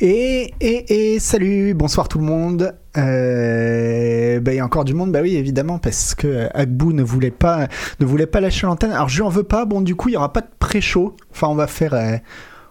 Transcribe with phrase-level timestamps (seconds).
[0.00, 2.74] Et, et, et salut, bonsoir tout le monde.
[2.96, 7.02] Euh, bah, il y a encore du monde, bah oui, évidemment, parce que Agbou ne
[7.02, 7.68] voulait pas,
[8.00, 8.92] ne voulait pas lâcher l'antenne.
[8.92, 9.64] Alors je lui en veux pas.
[9.64, 11.16] Bon, du coup, il y aura pas de pré-show.
[11.30, 12.16] Enfin, on va faire, euh,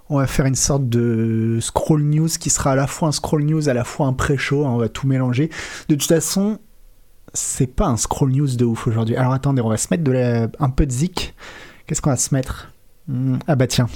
[0.09, 3.43] on va faire une sorte de scroll news qui sera à la fois un scroll
[3.43, 4.65] news, à la fois un pré-show.
[4.65, 5.49] Hein, on va tout mélanger.
[5.89, 6.59] De toute façon,
[7.33, 9.15] c'est pas un scroll news de ouf aujourd'hui.
[9.15, 11.35] Alors attendez, on va se mettre de un peu de zik.
[11.87, 12.71] Qu'est-ce qu'on va se mettre?
[13.07, 13.87] Hmm, Ah bah tiens.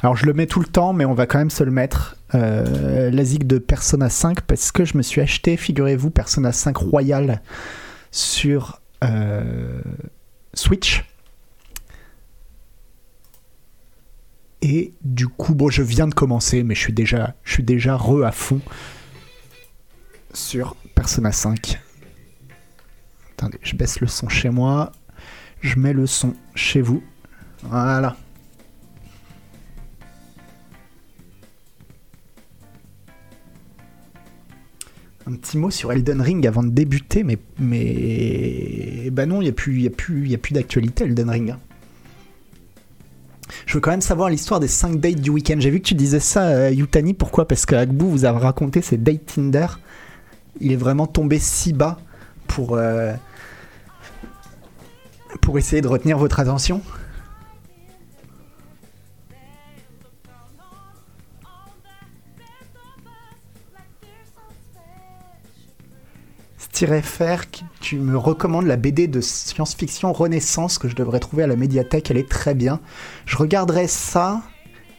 [0.00, 2.16] Alors je le mets tout le temps, mais on va quand même se le mettre.
[2.34, 6.76] Euh, la zig de Persona 5, parce que je me suis acheté, figurez-vous, Persona 5
[6.76, 7.40] Royal
[8.10, 9.80] sur euh,
[10.52, 11.04] Switch.
[14.62, 17.96] Et du coup, bon, je viens de commencer, mais je suis déjà, je suis déjà
[17.96, 18.60] re à fond
[20.32, 21.78] sur Persona 5.
[23.32, 24.92] Attendez, je baisse le son chez moi.
[25.60, 27.02] Je mets le son chez vous.
[27.62, 28.16] Voilà.
[35.26, 39.50] Un petit mot sur Elden Ring avant de débuter, mais, mais bah non, il n'y
[39.50, 41.54] a plus, plus, plus d'actualité Elden Ring.
[43.66, 45.56] Je veux quand même savoir l'histoire des 5 dates du week-end.
[45.58, 47.14] J'ai vu que tu disais ça, euh, Yutani.
[47.14, 47.48] Pourquoi?
[47.48, 49.66] Parce que Agbu vous a raconté ses dates Tinder.
[50.60, 51.98] Il est vraiment tombé si bas
[52.46, 53.14] pour, euh,
[55.40, 56.82] pour essayer de retenir votre attention.
[67.80, 72.10] Tu me recommandes la BD de science-fiction Renaissance que je devrais trouver à la médiathèque,
[72.10, 72.80] elle est très bien.
[73.26, 74.42] Je regarderai ça.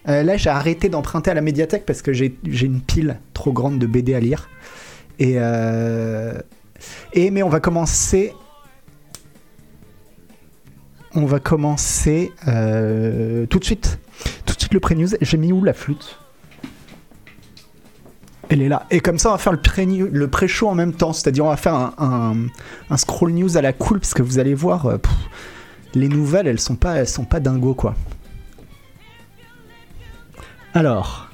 [0.05, 3.87] Là, j'ai arrêté d'emprunter à la médiathèque parce que j'ai une pile trop grande de
[3.87, 4.49] BD à lire.
[5.19, 5.37] Et,
[7.15, 8.33] mais on va commencer.
[11.13, 13.99] On va commencer tout de suite.
[14.45, 15.09] Tout de suite le pré-news.
[15.19, 16.19] J'ai mis où la flûte
[18.49, 18.85] elle est là.
[18.91, 21.13] Et comme ça, on va faire le pré- le pré-show en même temps.
[21.13, 22.47] C'est-à-dire, on va faire un,
[22.97, 24.97] scroll news à la cool, parce que vous allez voir, euh,
[25.93, 27.95] les nouvelles, elles sont pas, elles sont pas dingo, quoi.
[30.73, 31.29] Alors,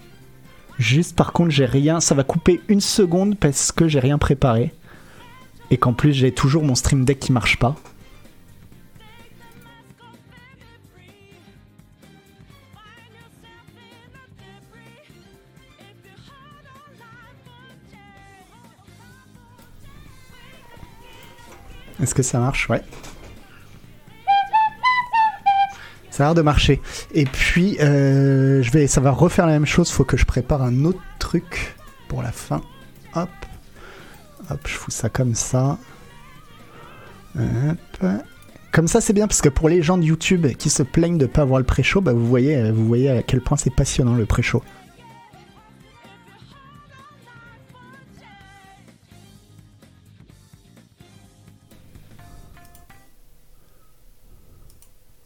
[0.77, 1.99] juste par contre, j'ai rien.
[1.99, 4.71] Ça va couper une seconde parce que j'ai rien préparé.
[5.71, 7.75] Et qu'en plus, j'ai toujours mon stream deck qui marche pas.
[22.01, 22.69] Est-ce que ça marche?
[22.69, 22.81] Ouais.
[26.09, 26.81] Ça a l'air de marcher.
[27.13, 29.89] Et puis, euh, je vais, ça va refaire la même chose.
[29.91, 31.75] Faut que je prépare un autre truc
[32.09, 32.61] pour la fin.
[33.15, 33.29] Hop.
[34.49, 35.77] Hop, je fous ça comme ça.
[37.37, 38.05] Hop.
[38.71, 41.25] Comme ça, c'est bien parce que pour les gens de YouTube qui se plaignent de
[41.25, 44.25] pas avoir le pré-show, bah, vous voyez, vous voyez à quel point c'est passionnant le
[44.25, 44.63] pré-show.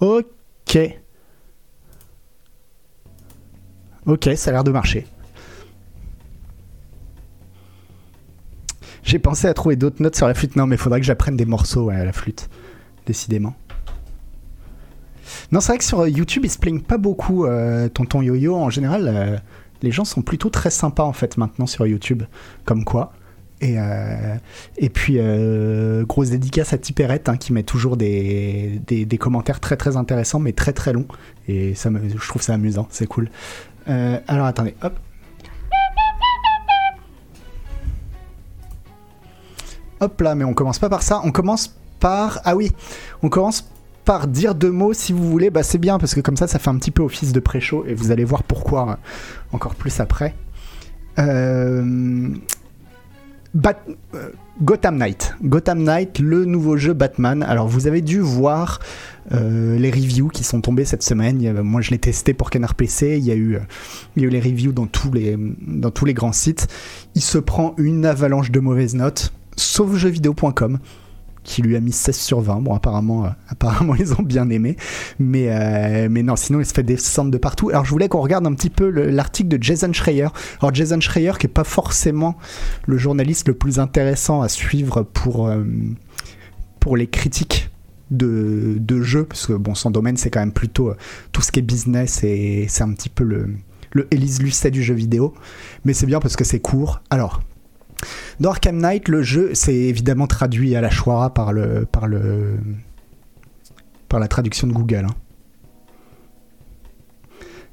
[0.06, 0.78] Ok.
[4.06, 5.08] Ok, ça a l'air de marcher.
[9.04, 10.56] J'ai pensé à trouver d'autres notes sur la flûte.
[10.56, 12.50] Non, mais faudrait que j'apprenne des morceaux à la flûte.
[13.08, 13.56] Décidément.
[15.52, 18.56] Non, c'est vrai que sur euh, YouTube, ils se plaignent pas beaucoup, euh, Tonton Yo-Yo.
[18.56, 19.38] En général, euh,
[19.82, 22.24] les gens sont plutôt très sympas, en fait, maintenant sur YouTube.
[22.64, 23.12] Comme quoi.
[23.62, 24.36] Et, euh,
[24.78, 28.82] et puis, euh, grosse dédicace à Tipperette, hein, qui met toujours des,
[29.20, 31.08] commentaires très très intéressants, mais très très longs.
[31.48, 33.30] Et ça je trouve ça amusant, c'est cool.
[33.88, 35.00] Euh, alors attendez, hop.
[40.02, 42.42] Hop là, mais on commence pas par ça, on commence par...
[42.44, 42.74] Ah oui,
[43.24, 43.70] on commence
[44.04, 46.60] par dire deux mots si vous voulez, bah c'est bien parce que comme ça ça
[46.60, 49.00] fait un petit peu office de pré-show et vous allez voir pourquoi
[49.54, 50.36] encore plus après.
[53.56, 55.36] Euh, Gotham Knight.
[55.44, 57.44] Gotham Knight, le nouveau jeu Batman.
[57.44, 58.80] Alors vous avez dû voir
[59.32, 61.62] euh, les reviews qui sont tombées cette semaine.
[61.62, 63.18] Moi je l'ai testé pour Canard PC.
[63.18, 63.60] Il y a eu, euh,
[64.16, 66.68] il y a eu les reviews dans tous les, dans tous les grands sites.
[67.16, 70.80] Il se prend une avalanche de mauvaises notes, sauf jeuxvideo.com
[71.46, 72.58] qui lui a mis 16 sur 20.
[72.62, 74.76] Bon, apparemment, euh, apparemment ils ont bien aimé.
[75.20, 77.70] Mais, euh, mais non, sinon il se fait descendre de partout.
[77.70, 80.28] Alors je voulais qu'on regarde un petit peu le- l'article de Jason Schreier.
[80.60, 82.36] Alors Jason Schreier qui est pas forcément
[82.88, 85.64] le journaliste le plus intéressant à suivre pour, euh,
[86.80, 87.70] pour les critiques
[88.12, 90.94] de, de jeux, parce que bon, son domaine c'est quand même plutôt
[91.32, 93.50] tout ce qui est business et c'est un petit peu le,
[93.92, 95.34] le Lucet du jeu vidéo.
[95.86, 97.02] Mais c'est bien parce que c'est court.
[97.10, 97.42] Alors,
[98.40, 102.58] dans Arkham Knight, le jeu, c'est évidemment traduit à la Chouara par le, par le,
[104.10, 105.06] par la traduction de Google.
[105.10, 105.16] hein.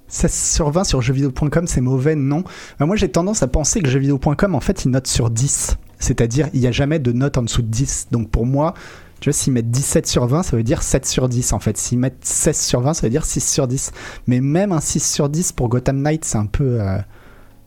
[0.09, 2.45] 16 sur 20 sur jeuxvideo.com, c'est mauvais, non.
[2.81, 5.79] Euh, moi, j'ai tendance à penser que jeuxvideo.com, en fait, il note sur 10.
[5.99, 8.09] C'est-à-dire, il n'y a jamais de note en dessous de 10.
[8.11, 8.75] Donc, pour moi,
[9.21, 11.79] tu vois, s'ils mettent 17 sur 20, ça veut dire 7 sur 10, en fait.
[11.79, 13.93] S'ils mettent 16 sur 20, ça veut dire 6 sur 10.
[14.27, 16.81] Mais même un 6 sur 10 pour Gotham Knight, c'est un peu...
[16.81, 16.99] euh,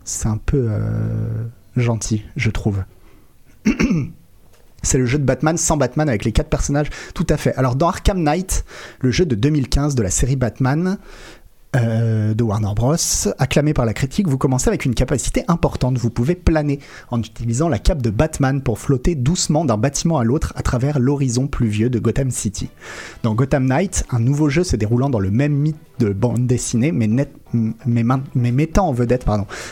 [0.03, 2.83] c'est un peu euh, gentil, je trouve.
[4.83, 6.89] C'est le jeu de Batman sans Batman avec les quatre personnages.
[7.15, 7.55] Tout à fait.
[7.55, 8.65] Alors dans Arkham Knight,
[8.99, 10.97] le jeu de 2015 de la série Batman
[11.75, 12.95] euh, de Warner Bros,
[13.37, 15.97] acclamé par la critique, vous commencez avec une capacité importante.
[15.97, 16.79] Vous pouvez planer
[17.09, 20.99] en utilisant la cape de Batman pour flotter doucement d'un bâtiment à l'autre à travers
[20.99, 22.69] l'horizon pluvieux de Gotham City.
[23.23, 26.91] Dans Gotham Knight, un nouveau jeu se déroulant dans le même mythe de bande dessinée,
[26.91, 27.31] mais, net,
[27.85, 28.03] mais,
[28.51, 29.25] mettant en vedette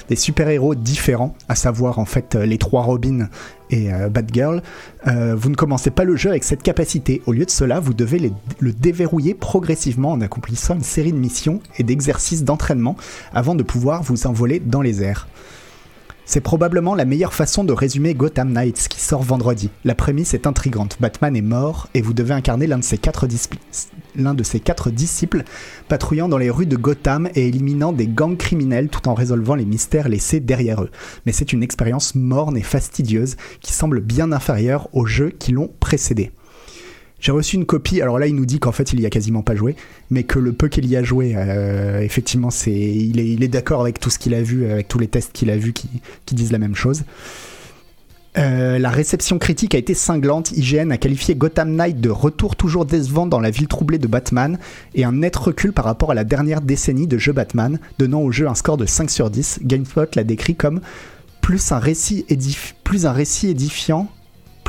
[0.10, 3.28] des super-héros différents, à savoir en fait euh, les trois Robins
[3.70, 4.62] et euh, Batgirl,
[5.08, 7.22] euh, vous ne commencez pas le jeu avec cette capacité.
[7.26, 11.60] Au lieu de cela, vous devez le déverrouiller progressivement en accomplissant une série de missions
[11.78, 12.96] et d'exercices d'entraînement
[13.34, 15.28] avant de pouvoir vous envoler dans les airs.
[16.26, 19.70] C'est probablement la meilleure façon de résumer Gotham Knights qui sort vendredi.
[19.84, 20.96] La prémisse est intrigante.
[21.02, 23.56] Batman est mort et vous devez incarner l'un de ses quatre, disp-
[24.16, 25.44] l'un de ses quatre disciples
[25.90, 29.66] patrouillant dans les rues de Gotham et éliminant des gangs criminels tout en résolvant les
[29.66, 30.92] mystères laissés derrière eux.
[31.26, 35.72] Mais c'est une expérience morne et fastidieuse qui semble bien inférieure aux jeux qui l'ont
[35.82, 36.32] précédé.
[37.24, 39.44] J'ai reçu une copie, alors là il nous dit qu'en fait il y a quasiment
[39.44, 39.78] pas joué,
[40.10, 43.98] mais que le peu qu'il y a joué, euh, effectivement c'est, il est, d'accord avec
[43.98, 45.88] tout ce qu'il a vu, avec tous les tests qu'il a vus qui,
[46.34, 47.06] disent la même chose.
[48.38, 50.52] Euh, la réception critique a été cinglante.
[50.52, 54.60] IGN a qualifié Gotham Knight de retour toujours décevant dans la ville troublée de Batman
[54.94, 58.34] et un net recul par rapport à la dernière décennie de jeux Batman, donnant au
[58.34, 59.60] jeu un score de 5 sur 10.
[59.64, 60.82] GameSpot l'a décrit comme
[61.40, 62.26] plus un récit,
[62.84, 64.10] plus un récit édifiant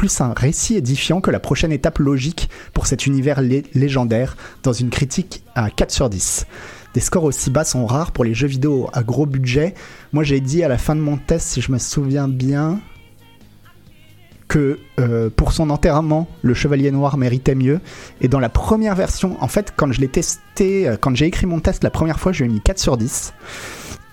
[0.05, 4.75] plus un récit édifiant que la prochaine étape logique pour cet univers lé- légendaire, dans
[4.75, 6.45] une critique à 4 sur 10.
[6.93, 9.73] Des scores aussi bas sont rares pour les jeux vidéo à gros budget.
[10.13, 12.81] Moi j'ai dit à la fin de mon test, si je me souviens bien,
[14.47, 17.81] que euh, pour son enterrement, le Chevalier Noir méritait mieux.
[18.21, 21.47] Et dans la première version, en fait, quand je l'ai testé, euh, quand j'ai écrit
[21.47, 23.33] mon test la première fois, je lui ai mis 4 sur 10.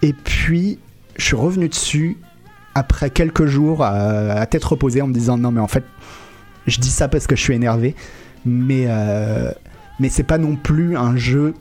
[0.04, 0.80] Et puis,
[1.18, 2.16] je suis revenu dessus
[2.76, 5.84] après quelques jours à, à tête reposée en me disant non mais en fait
[6.68, 7.96] je dis ça parce que je suis énervé.
[8.46, 9.52] Mais euh,
[10.00, 11.54] mais c'est pas non plus un jeu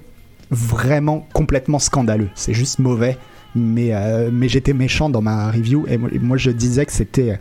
[0.50, 2.30] vraiment complètement scandaleux.
[2.34, 3.18] C'est juste mauvais.
[3.54, 5.84] Mais euh, j'étais méchant dans ma review.
[5.88, 7.38] Et moi, je disais que c'était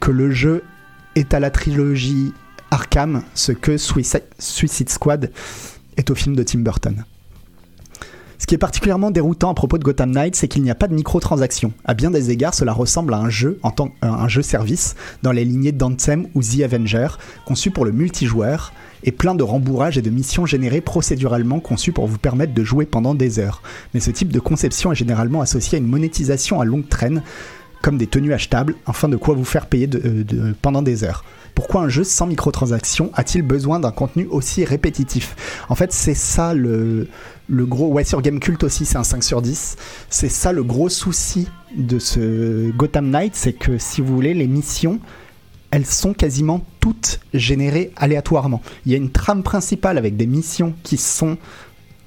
[0.00, 0.64] que le jeu
[1.14, 2.32] est à la trilogie
[2.70, 5.30] Arkham ce que Suicide Squad
[5.96, 7.04] est au film de Tim Burton
[8.38, 10.88] ce qui est particulièrement déroutant à propos de Gotham Knight, c'est qu'il n'y a pas
[10.88, 11.72] de microtransactions.
[11.84, 15.32] À bien des égards, cela ressemble à un jeu en tant euh, jeu service dans
[15.32, 17.08] les lignées d'Anthem ou The Avenger,
[17.46, 18.72] conçu pour le multijoueur
[19.04, 22.86] et plein de rembourrages et de missions générées procéduralement conçues pour vous permettre de jouer
[22.86, 23.62] pendant des heures.
[23.94, 27.22] Mais ce type de conception est généralement associé à une monétisation à longue traîne,
[27.82, 31.24] comme des tenues achetables, afin de quoi vous faire payer euh, pendant des heures.
[31.54, 35.36] Pourquoi un jeu sans microtransactions a-t-il besoin d'un contenu aussi répétitif?
[35.68, 37.08] En fait, c'est ça le,
[37.48, 37.88] le gros.
[37.88, 39.76] Ouais, sur Gamecult aussi, c'est un 5 sur 10.
[40.10, 44.46] C'est ça le gros souci de ce Gotham Knight, c'est que si vous voulez, les
[44.48, 45.00] missions,
[45.70, 48.62] elles sont quasiment toutes générées aléatoirement.
[48.84, 51.38] Il y a une trame principale avec des missions qui sont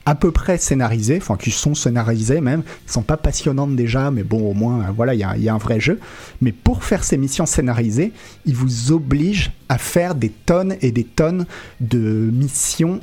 [0.10, 4.24] à peu près scénarisées, enfin qui sont scénarisées même, qui sont pas passionnantes déjà, mais
[4.24, 6.00] bon au moins euh, voilà il y a, un vrai jeu.
[6.42, 8.12] Mais pour faire ces missions scénarisées,
[8.48, 11.46] ils vous obligent à faire des tonnes et des tonnes
[11.80, 13.02] de missions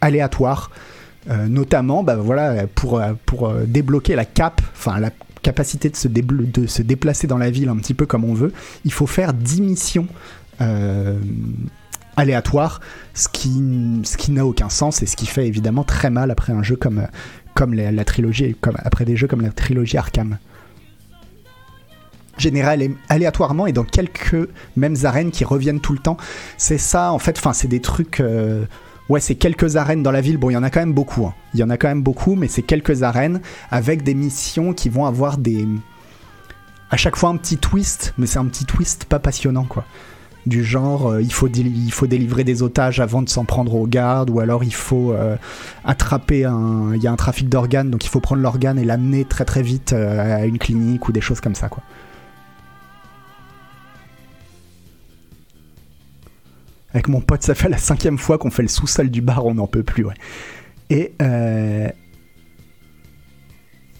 [0.00, 0.70] aléatoires.
[1.28, 5.10] Euh, notamment bah, voilà, pour, euh, débloquer la cape, enfin la
[5.42, 6.08] capacité de se,
[6.82, 8.54] déplacer dans la ville un petit peu comme on veut,
[8.86, 10.06] il faut faire 10 missions
[12.18, 12.80] aléatoires,
[13.14, 13.60] ce qui,
[14.30, 17.06] n'a aucun sens et ce qui fait évidemment très mal après un jeu comme,
[17.72, 20.38] la, trilogie, après des jeux comme la trilogie Arkham.
[22.36, 26.16] Généré alé- aléatoirement et dans quelques mêmes arènes qui reviennent tout le temps.
[26.56, 28.20] C'est ça en fait, c'est des trucs...
[28.20, 28.64] euh,
[29.08, 30.36] Ouais, c'est quelques arènes dans la ville.
[30.36, 31.24] Bon, il y en a quand même beaucoup.
[31.24, 31.34] hein.
[31.54, 34.90] Il y en a quand même beaucoup, mais c'est quelques arènes avec des missions qui
[34.90, 35.66] vont avoir des.
[36.90, 39.86] À chaque fois un petit twist, mais c'est un petit twist pas passionnant, quoi.
[40.48, 44.40] Du genre, euh, il, faut délivrer des otages avant de s'en prendre aux gardes, ou
[44.40, 45.36] alors il faut euh,
[45.84, 46.94] attraper un.
[46.94, 49.60] Il y a un trafic d'organes, donc il faut prendre l'organe et l'amener très très
[49.60, 51.82] vite euh, à une clinique ou des choses comme ça, quoi.
[56.94, 59.52] Avec mon pote, ça fait la cinquième fois qu'on fait le sous-sol du bar, on
[59.52, 60.14] n'en peut plus, ouais.
[60.88, 61.12] Et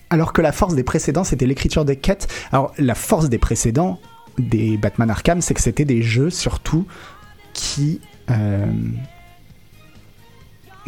[0.09, 2.27] alors que la force des précédents, c'était l'écriture des quêtes.
[2.53, 4.01] Alors la force des précédents,
[4.41, 6.87] des Batman Arkham, c'est que c'était des jeux surtout
[7.53, 8.67] qui euh,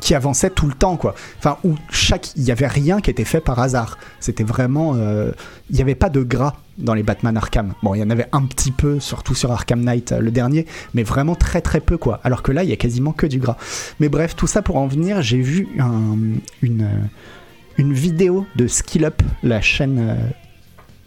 [0.00, 1.14] qui avançait tout le temps quoi.
[1.38, 3.98] Enfin où chaque il y avait rien qui était fait par hasard.
[4.18, 5.32] C'était vraiment euh,
[5.68, 7.74] il n'y avait pas de gras dans les Batman Arkham.
[7.82, 10.66] Bon, il y en avait un petit peu surtout sur Arkham Knight euh, le dernier,
[10.94, 12.20] mais vraiment très très peu quoi.
[12.24, 13.56] Alors que là, il y a quasiment que du gras.
[13.98, 15.68] Mais bref, tout ça pour en venir, j'ai vu
[16.62, 16.88] une
[17.76, 20.16] une vidéo de Skill Up, la chaîne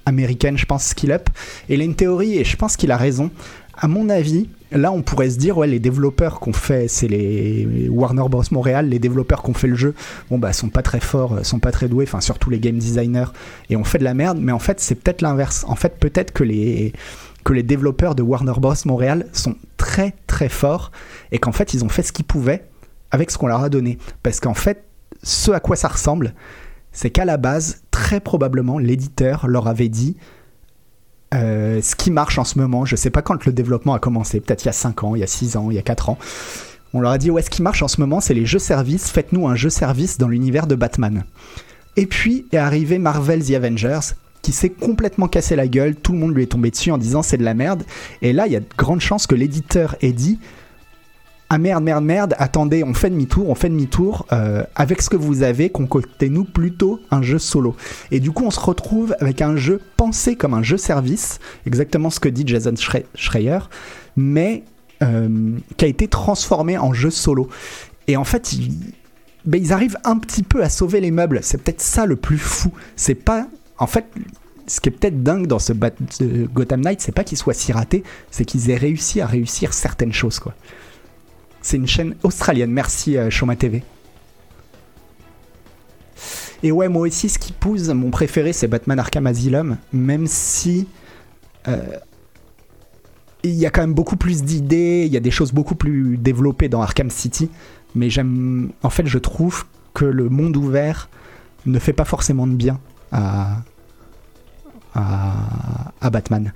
[0.05, 1.29] américaine, je pense Skill Up,
[1.69, 3.31] et il a une théorie et je pense qu'il a raison.
[3.75, 7.87] À mon avis, là on pourrait se dire ouais les développeurs qu'on fait c'est les
[7.89, 8.43] Warner Bros.
[8.51, 9.93] Montréal les développeurs qu'on fait le jeu
[10.29, 13.25] bon bah sont pas très forts sont pas très doués enfin surtout les game designers
[13.69, 14.39] et on fait de la merde.
[14.41, 15.65] Mais en fait c'est peut-être l'inverse.
[15.67, 16.93] En fait peut-être que les
[17.43, 18.73] que les développeurs de Warner Bros.
[18.85, 20.91] Montréal sont très très forts
[21.31, 22.63] et qu'en fait ils ont fait ce qu'ils pouvaient
[23.11, 23.97] avec ce qu'on leur a donné.
[24.23, 24.83] Parce qu'en fait
[25.23, 26.33] ce à quoi ça ressemble
[26.93, 30.15] c'est qu'à la base très probablement l'éditeur leur avait dit
[31.33, 34.39] euh, ce qui marche en ce moment, je sais pas quand le développement a commencé,
[34.39, 36.09] peut-être il y a 5 ans, il y a 6 ans, il y a 4
[36.09, 36.17] ans.
[36.93, 39.09] On leur a dit ouais, ce qui marche en ce moment, c'est les jeux services,
[39.09, 41.23] faites-nous un jeu service dans l'univers de Batman.
[41.97, 46.19] Et puis est arrivé Marvel The Avengers, qui s'est complètement cassé la gueule, tout le
[46.19, 47.83] monde lui est tombé dessus en disant c'est de la merde.
[48.21, 50.37] Et là, il y a de grandes chances que l'éditeur ait dit
[51.53, 55.15] ah merde, merde, merde, attendez, on fait demi-tour, on fait demi-tour, euh, avec ce que
[55.15, 57.75] vous avez, concoctez-nous plutôt un jeu solo.
[58.09, 62.09] Et du coup, on se retrouve avec un jeu pensé comme un jeu service, exactement
[62.09, 62.73] ce que dit Jason
[63.13, 63.59] Schreier,
[64.15, 64.63] mais
[65.03, 67.47] euh, qui a été transformé en jeu solo.
[68.07, 68.55] Et en fait,
[69.45, 71.41] ben, ils, arrivent un petit peu à sauver les meubles.
[71.43, 72.71] C'est peut-être ça le plus fou.
[72.95, 73.45] C'est pas.
[73.77, 74.05] En fait,
[74.65, 75.73] ce qui est peut-être dingue dans ce,
[76.09, 79.71] ce Gotham Knight, c'est pas qu'ils soient si ratés, c'est qu'ils aient réussi à réussir
[79.71, 80.55] certaines choses, quoi.
[81.63, 82.71] C'est une chaîne australienne.
[82.71, 83.83] Merci euh, Shoma TV.
[86.61, 90.87] Et ouais, moi aussi, ce qui pousse, mon préféré, c'est Batman Arkham Asylum, même si
[91.67, 91.97] euh,
[93.43, 96.17] il y a quand même beaucoup plus d'idées, il y a des choses beaucoup plus
[96.17, 97.49] développées dans Arkham City,
[97.95, 101.09] mais j'aime, en fait, je trouve que le monde ouvert
[101.65, 102.79] ne fait pas forcément de bien
[103.11, 103.57] à,
[104.95, 106.53] à, Batman.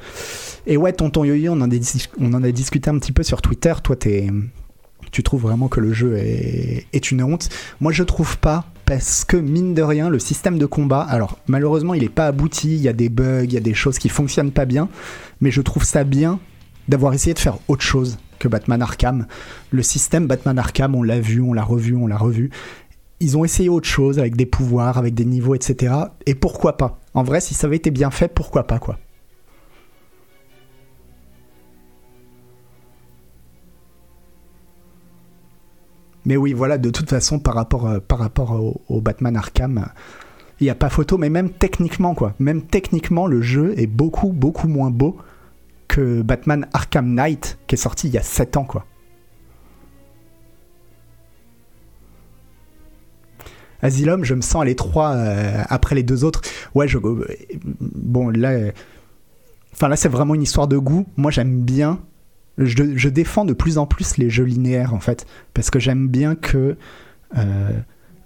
[0.65, 1.75] Et ouais, Tonton Yoyo, on en, a,
[2.19, 3.73] on en a discuté un petit peu sur Twitter.
[3.83, 4.29] Toi, t'es
[5.11, 7.49] tu trouves vraiment que le jeu est, une honte.
[7.79, 11.93] Moi, je trouve pas parce que mine de rien, le système de combat, alors malheureusement,
[11.93, 14.09] il n'est pas abouti, il y a des bugs, il y a des choses qui
[14.09, 14.89] fonctionnent pas bien,
[15.41, 16.39] mais je trouve ça bien
[16.87, 19.27] d'avoir essayé de faire autre chose que Batman Arkham.
[19.71, 22.49] Le système Batman Arkham, on l'a vu, on l'a revu, on l'a revu.
[23.19, 25.93] Ils ont essayé autre chose avec des pouvoirs, avec des niveaux, etc.
[26.25, 26.99] Et pourquoi pas?
[27.13, 28.99] En vrai, si ça avait été bien fait, pourquoi pas quoi?
[36.27, 39.85] Mais oui, voilà, de toute façon, par rapport, euh, par rapport au, Batman Arkham,
[40.59, 42.33] il n'y a pas photo, mais même techniquement, quoi.
[42.37, 45.15] Même techniquement, le jeu est beaucoup, beaucoup moins beau
[45.87, 48.85] que Batman Arkham Knight, qui est sorti il y a 7 ans, quoi.
[53.81, 56.41] Asylum, je me sens à l'étroit euh, après les deux autres.
[56.75, 56.97] Ouais, je.
[56.97, 57.25] Euh,
[57.79, 58.73] bon, là.
[59.71, 61.05] Enfin, là, c'est vraiment une histoire de goût.
[61.15, 62.01] Moi, j'aime bien
[62.57, 66.35] je, défends de plus en plus les jeux linéaires en fait, parce que j'aime bien
[66.55, 67.71] euh,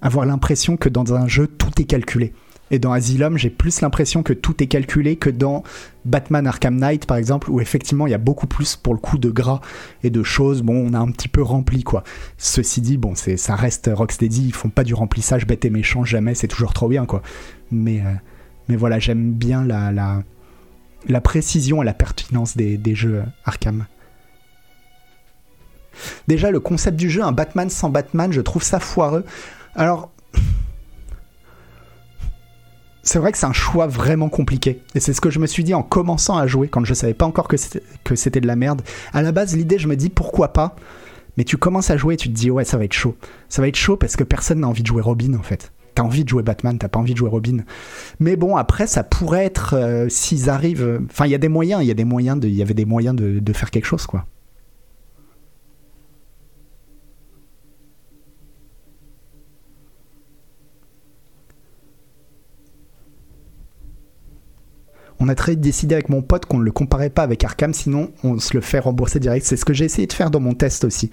[0.01, 2.33] avoir l'impression que dans un jeu tout est calculé.
[2.73, 5.61] Et dans Asylum, j'ai plus l'impression que tout est calculé que dans
[6.05, 9.17] Batman Arkham Knight, par exemple, où effectivement il y a beaucoup plus pour le coup
[9.17, 9.59] de gras
[10.03, 10.61] et de choses.
[10.61, 12.05] Bon, on a un petit peu rempli quoi.
[12.37, 16.33] Ceci dit, bon, ça reste Rocksteady, ils font pas du remplissage bête et méchant jamais,
[16.33, 17.21] c'est toujours trop bien quoi.
[17.71, 23.85] Mais euh, voilà, j'aime bien la, la, précision et la pertinence des jeux Arkham.
[26.27, 29.25] Déjà, le concept du jeu, un Batman sans Batman, je trouve ça foireux.
[29.75, 30.11] Alors,
[33.03, 34.81] c'est vrai que c'est un choix vraiment compliqué.
[34.95, 37.13] Et c'est ce que je me suis dit en commençant à jouer, quand je savais
[37.13, 37.57] pas encore que
[38.15, 38.81] c'était de la merde.
[39.13, 40.75] À la base, l'idée, je me dis pourquoi pas?
[41.37, 43.15] Mais tu commences à jouer et tu te dis ouais, ça va être chaud.
[43.49, 45.71] Ça va être chaud parce que personne n'a envie de jouer Robin en fait.
[45.95, 47.63] T'as envie de jouer Batman, t'as pas envie de jouer Robin.
[48.19, 51.01] Mais bon, après, ça pourrait être euh, s'ils arrivent.
[51.09, 52.85] Enfin, il y a des moyens, il y a des moyens de, y avait des
[52.85, 54.25] moyens de, de faire quelque chose quoi.
[65.21, 68.11] On a très décidé avec mon pote qu'on ne le comparait pas avec Arkham, sinon
[68.23, 69.45] on se le fait rembourser direct.
[69.45, 71.11] C'est ce que j'ai essayé de faire dans mon test aussi.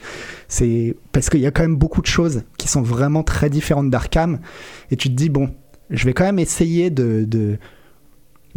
[0.48, 3.90] C'est parce qu'il y a quand même beaucoup de choses qui sont vraiment très différentes
[3.90, 4.38] d'Arkham,
[4.90, 5.50] et tu te dis bon,
[5.90, 7.58] je vais quand même essayer de, de,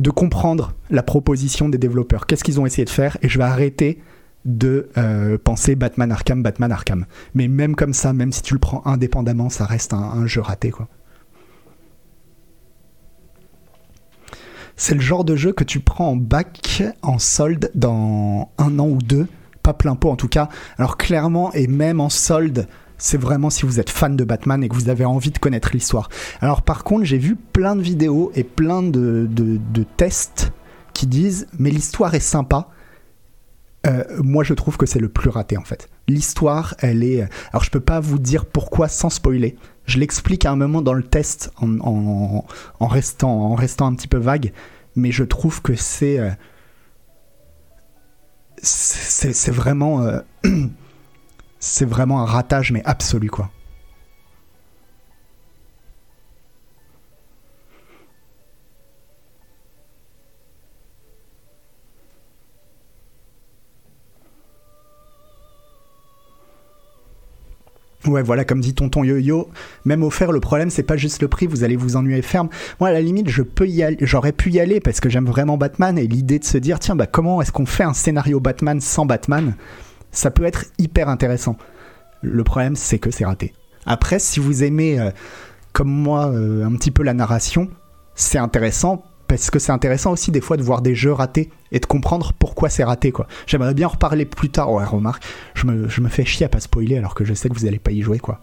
[0.09, 2.25] comprendre la proposition des développeurs.
[2.25, 3.99] Qu'est-ce qu'ils ont essayé de faire, et je vais arrêter
[4.45, 7.05] de euh, penser Batman Arkham, Batman Arkham.
[7.35, 10.41] Mais même comme ça, même si tu le prends indépendamment, ça reste un, un jeu
[10.41, 10.87] raté quoi.
[14.81, 18.87] C'est le genre de jeu que tu prends en bac, en solde, dans un an
[18.87, 19.27] ou deux.
[19.61, 20.49] Pas plein pot en tout cas.
[20.79, 24.69] Alors clairement, et même en solde, c'est vraiment si vous êtes fan de Batman et
[24.69, 26.09] que vous avez envie de connaître l'histoire.
[26.39, 30.51] Alors par contre, j'ai vu plein de vidéos et plein de, de, tests
[30.95, 32.69] qui disent mais l'histoire est sympa.
[33.85, 35.89] Euh, moi, je trouve que c'est le plus raté en fait.
[36.07, 37.29] L'histoire, elle est.
[37.51, 39.57] Alors, je peux pas vous dire pourquoi sans spoiler.
[39.85, 42.45] Je l'explique à un moment dans le test en,
[42.79, 44.53] restant, en un petit peu vague,
[44.95, 46.19] mais je trouve que c'est.
[46.19, 46.31] Euh,
[49.51, 50.01] vraiment.
[50.03, 50.19] Euh,
[51.59, 53.49] c'est vraiment un ratage, mais absolu, quoi.
[68.07, 69.49] Ouais, voilà, comme dit Tonton Yo-Yo,
[69.85, 72.49] même offert, le problème, c'est pas juste le prix, vous allez vous ennuyer ferme.
[72.79, 75.25] Moi, à la limite, je peux y aller, j'aurais pu y aller parce que j'aime
[75.25, 78.39] vraiment Batman et l'idée de se dire, tiens, bah, comment est-ce qu'on fait un scénario
[78.39, 79.55] Batman sans Batman?
[80.11, 81.57] Ça peut être hyper intéressant.
[82.21, 83.53] Le problème, c'est que c'est raté.
[83.85, 85.11] Après, si vous aimez, euh,
[85.71, 87.67] comme moi, euh, un petit peu la narration,
[88.15, 91.79] c'est intéressant parce que c'est intéressant aussi des fois de voir des jeux ratés et
[91.79, 93.27] de comprendre pourquoi c'est raté quoi.
[93.47, 94.73] J'aimerais bien en reparler plus tard.
[94.73, 95.23] Ouais, remarque,
[95.53, 97.65] je me, je me fais chier à pas spoiler alors que je sais que vous
[97.65, 98.41] allez pas y jouer quoi.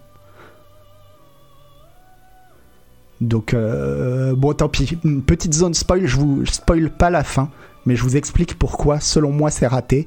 [3.20, 7.50] Donc euh, bon tant pis, une petite zone spoil, je vous spoil pas la fin,
[7.84, 10.06] mais je vous explique pourquoi selon moi c'est raté.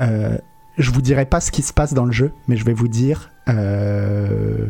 [0.00, 0.38] Euh,
[0.78, 2.88] je vous dirai pas ce qui se passe dans le jeu, mais je vais vous
[2.88, 4.68] dire euh,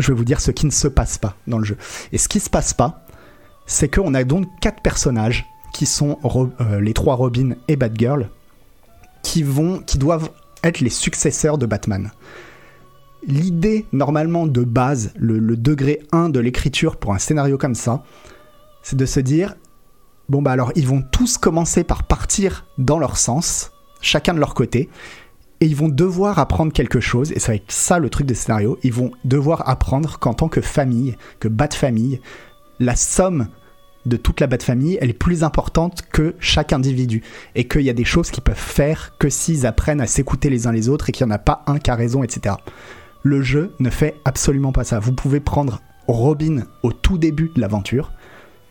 [0.00, 1.76] je vais vous dire ce qui ne se passe pas dans le jeu.
[2.10, 3.04] Et ce qui se passe pas,
[3.70, 6.18] c'est qu'on a donc quatre personnages qui sont
[6.60, 8.28] euh, les trois Robin et Batgirl
[9.22, 10.30] qui vont, qui doivent
[10.64, 12.10] être les successeurs de Batman.
[13.22, 18.02] L'idée normalement de base, le, degré 1 de l'écriture pour un scénario comme ça,
[18.82, 19.54] c'est de se dire
[20.28, 24.54] bon bah alors ils vont tous commencer par partir dans leur sens, chacun de leur
[24.54, 24.88] côté,
[25.60, 28.92] et ils vont devoir apprendre quelque chose, et c'est ça le truc des scénarios, ils
[28.92, 32.20] vont devoir apprendre qu'en tant que famille, que Bat Famille,
[32.80, 33.48] la somme
[34.10, 37.22] de toute la bad famille, elle est plus importante que chaque individu.
[37.54, 40.66] Et qu'il y a des choses qu'ils peuvent faire que s'ils apprennent à s'écouter les
[40.66, 42.56] uns les autres et qu'il n'y en a pas un qui a raison, etc.
[43.22, 44.98] Le jeu ne fait absolument pas ça.
[44.98, 48.12] Vous pouvez prendre Robin au tout début de l'aventure,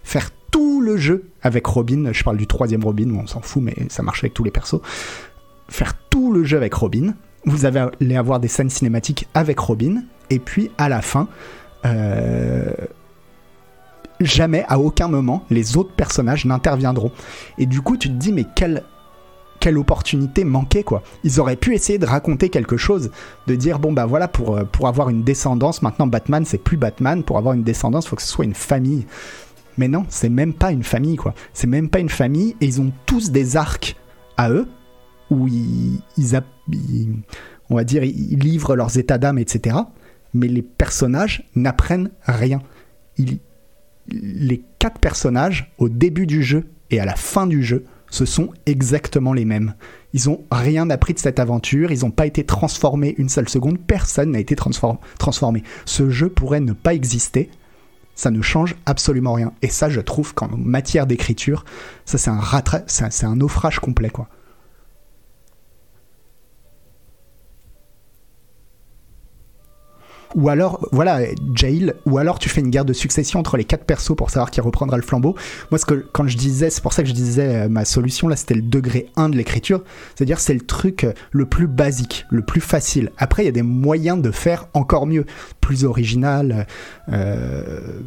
[0.04, 3.76] faire tout le jeu avec Robin, je parle du troisième Robin, on s'en fout, mais
[3.90, 4.82] ça marche avec tous les persos,
[5.70, 7.14] faire tout le jeu avec Robin,
[7.46, 11.28] vous allez avoir des scènes cinématiques avec Robin, et puis à la fin,
[11.86, 12.74] euh,
[14.20, 17.12] jamais, à aucun moment, les autres personnages n'interviendront.
[17.58, 18.84] Et du coup, tu te dis, mais quelle,
[19.60, 21.04] quelle opportunité manquait, quoi.
[21.24, 23.12] Ils auraient pu essayer de raconter quelque chose,
[23.48, 26.78] de dire, bon, bah voilà, pour, euh, pour avoir une descendance, maintenant Batman, c'est plus
[26.78, 29.06] Batman, pour avoir une descendance, il faut que ce soit une famille.
[29.78, 31.34] Mais non, c'est même pas une famille, quoi.
[31.54, 33.96] C'est même pas une famille, et ils ont tous des arcs
[34.38, 34.68] à eux,
[35.30, 36.02] où ils,
[37.70, 39.78] on va dire, ils livrent leurs états d'âme, etc.
[40.34, 42.62] Mais les personnages n'apprennent rien.
[43.18, 43.40] Ils,
[44.12, 48.50] les quatre personnages, au début du jeu et à la fin du jeu, ce sont
[48.66, 49.76] exactement les mêmes.
[50.14, 53.80] Ils ont rien appris de cette aventure, ils n'ont pas été transformés une seule seconde,
[53.80, 55.64] personne n'a été transformé.
[55.86, 57.52] Ce jeu pourrait ne pas exister,
[58.16, 59.54] ça ne change absolument rien.
[59.62, 61.64] Et ça, je trouve qu'en matière d'écriture,
[62.06, 62.42] ça c'est un,
[62.88, 64.28] c'est un naufrage complet, quoi.
[70.36, 71.22] Ou alors, voilà,
[71.56, 74.52] Jail, ou alors tu fais une guerre de succession entre les quatre persos pour savoir
[74.52, 75.36] qui reprendra le flambeau.
[75.72, 78.28] Moi, ce que, quand je disais, c'est pour ça que je disais euh, ma solution,
[78.28, 79.82] là, c'était le degré 1 de l'écriture,
[80.16, 83.12] c'est-à-dire c'est le truc euh, le plus basique, le plus facile.
[83.18, 85.26] Après, il y a des moyens de faire encore mieux,
[85.62, 86.68] plus original,
[87.12, 88.02] euh,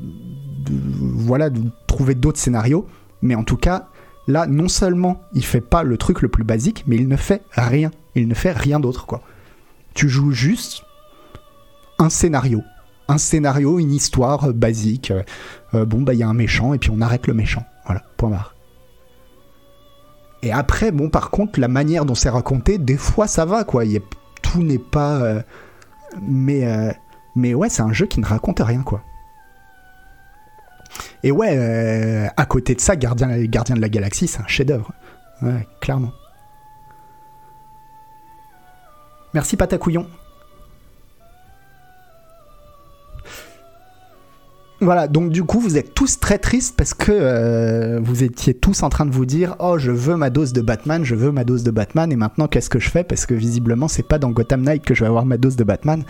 [0.68, 2.86] voilà, de trouver d'autres scénarios,
[3.20, 3.88] mais en tout cas,
[4.28, 7.42] là, non seulement il fait pas le truc le plus basique, mais il ne fait
[7.52, 7.90] rien.
[8.14, 9.22] Il ne fait rien d'autre, quoi.
[9.94, 10.84] Tu joues juste
[12.02, 12.62] un scénario.
[13.08, 15.10] Un scénario, une histoire euh, basique.
[15.10, 15.22] Euh,
[15.74, 17.64] euh, bon, bah, il y a un méchant et puis on arrête le méchant.
[17.86, 18.54] Voilà, point barre.
[20.42, 23.84] Et après, bon, par contre, la manière dont c'est raconté, des fois ça va, quoi.
[23.84, 24.02] Y
[24.42, 25.44] tout n'est pas.
[26.20, 26.66] mais,
[27.36, 29.02] mais ouais, c'est un jeu qui ne raconte rien, quoi.
[31.22, 34.90] Et ouais, à côté de ça, Gardien, Gardien de la Galaxie, c'est un chef-d'œuvre.
[35.42, 36.10] Ouais, clairement.
[39.32, 40.08] Merci Patacouillon.
[44.82, 48.82] Voilà, donc du coup, vous êtes tous très tristes parce que euh, vous étiez tous
[48.82, 51.44] en train de vous dire Oh, je veux ma dose de Batman, je veux ma
[51.44, 53.04] dose de Batman, et maintenant qu'est-ce que je fais?
[53.04, 55.62] Parce que visiblement, c'est pas dans Gotham Knight que je vais avoir ma dose de
[55.62, 56.02] Batman.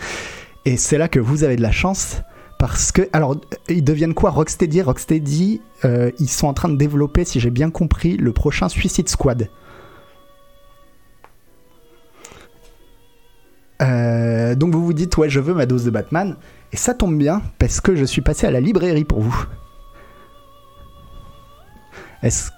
[0.65, 2.23] Et c'est là que vous avez de la chance
[2.57, 3.03] parce que.
[3.13, 4.31] Alors, ils deviennent quoi?
[4.31, 8.69] Rocksteady Rocksteady, euh, ils sont en train de développer, si j'ai bien compris, le prochain
[8.69, 9.49] Suicide Squad.
[13.83, 16.37] Euh, Donc vous vous dites, ouais, je veux ma dose de Batman.
[16.73, 19.45] Et ça tombe bien, parce que je suis passé à la librairie pour vous.
[22.23, 22.49] Est-ce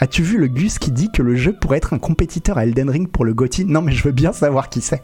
[0.00, 2.90] As-tu vu le Gus qui dit que le jeu pourrait être un compétiteur à Elden
[2.90, 5.02] Ring pour le GOTY Non, mais je veux bien savoir qui c'est.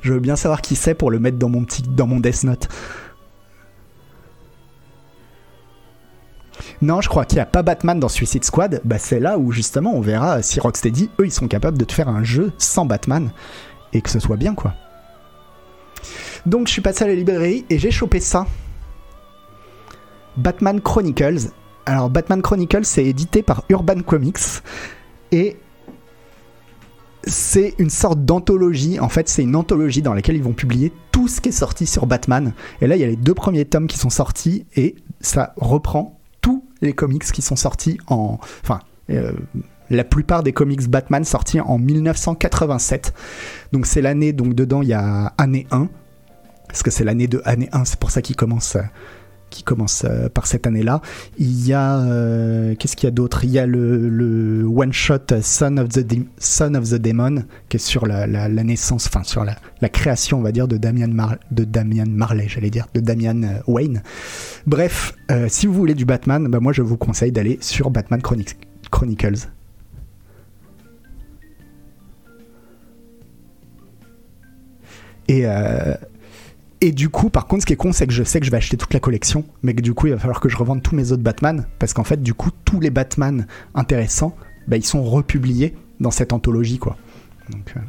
[0.00, 2.44] Je veux bien savoir qui c'est pour le mettre dans mon petit, dans mon Death
[2.44, 2.68] Note.
[6.80, 8.80] Non, je crois qu'il n'y a pas Batman dans Suicide Squad.
[8.84, 11.92] Bah, c'est là où justement on verra si Rocksteady, eux, ils sont capables de te
[11.92, 13.30] faire un jeu sans Batman
[13.92, 14.74] et que ce soit bien, quoi.
[16.46, 18.46] Donc, je suis passé à la librairie et j'ai chopé ça.
[20.36, 21.50] Batman Chronicles.
[21.86, 24.38] Alors, Batman Chronicles, c'est édité par Urban Comics
[25.32, 25.56] et
[27.24, 29.00] c'est une sorte d'anthologie.
[29.00, 31.86] En fait, c'est une anthologie dans laquelle ils vont publier tout ce qui est sorti
[31.86, 32.54] sur Batman.
[32.80, 36.20] Et là, il y a les deux premiers tomes qui sont sortis et ça reprend
[36.82, 38.38] les comics qui sont sortis en.
[38.62, 38.80] Enfin.
[39.10, 39.32] Euh,
[39.92, 43.12] la plupart des comics Batman sortis en 1987.
[43.72, 45.88] Donc c'est l'année, donc dedans il y a année 1,
[46.70, 48.76] parce que c'est l'année de année 1, c'est pour ça qu'il commence
[49.50, 51.02] qui commence euh, par cette année-là.
[51.36, 53.44] Il y a euh, qu'est-ce qu'il y a d'autre?
[53.44, 56.06] Il y a le, one shot Son of the
[56.38, 60.52] Son of the Demon qui est sur la, naissance, enfin sur la, création, on va
[60.52, 61.08] dire, de Damian
[61.50, 64.02] de Damian Marley, j'allais dire, de Damian euh, Wayne.
[64.66, 65.14] Bref,
[65.48, 69.48] si vous voulez du Batman, bah moi je vous conseille d'aller sur Batman Chronicles.
[75.28, 75.46] Et
[76.80, 78.50] et du coup, par contre, ce qui est con, c'est que je sais que je
[78.50, 80.82] vais acheter toute la collection, mais que du coup, il va falloir que je revende
[80.82, 84.34] tous mes autres Batman, parce qu'en fait, du coup, tous les Batman intéressants,
[84.66, 86.96] bah, ils sont republiés dans cette anthologie, quoi.
[87.54, 87.80] Euh.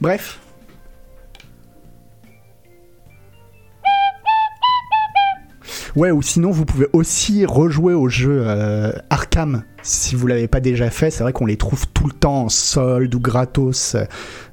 [0.00, 0.40] Bref.
[5.96, 10.60] Ouais, ou sinon, vous pouvez aussi rejouer au jeu euh, Arkham si vous l'avez pas
[10.60, 11.10] déjà fait.
[11.10, 13.96] C'est vrai qu'on les trouve tout le temps en solde ou gratos.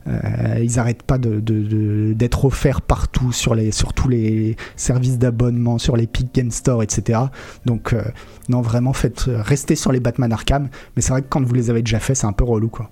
[0.07, 3.57] Euh, ils n'arrêtent pas d'être de, offerts partout sur,
[3.93, 7.19] tous les services d'abonnement, sur les Peak Game Store, etc.
[7.65, 8.03] Donc, euh,
[8.47, 10.69] non, vraiment, faites, restez sur les Batman Arkham.
[10.95, 12.89] Mais c'est vrai que quand vous les avez déjà fait, c'est un peu relou, quoi.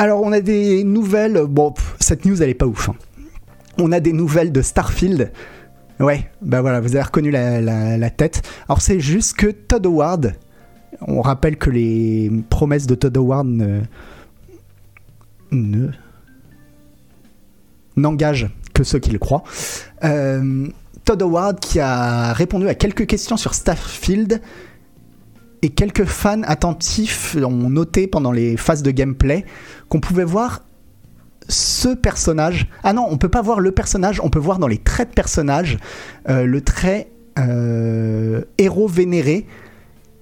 [0.00, 1.44] Alors, on a des nouvelles.
[1.46, 2.88] Bon, cette news, elle est pas ouf.
[2.88, 2.94] Hein.
[3.76, 5.30] On a des nouvelles de Starfield.
[5.98, 8.40] Ouais, bah voilà, vous avez reconnu la, tête.
[8.66, 10.32] Alors c'est juste que Todd Howard,
[11.06, 13.46] on rappelle que les promesses de Todd Howard
[15.50, 15.90] ne,
[17.96, 19.44] n'engagent que ceux qui le croient.
[20.02, 20.66] Euh,
[21.04, 24.40] Todd Howard qui a répondu à quelques questions sur Starfield
[25.62, 29.44] et quelques fans attentifs ont noté pendant les phases de gameplay
[29.90, 30.62] qu'on pouvait voir
[31.48, 32.68] ce personnage.
[32.82, 35.14] Ah non, on peut pas voir le personnage, on peut voir dans les traits de
[35.14, 35.78] personnage
[36.30, 39.46] euh, le trait euh, héros vénéré.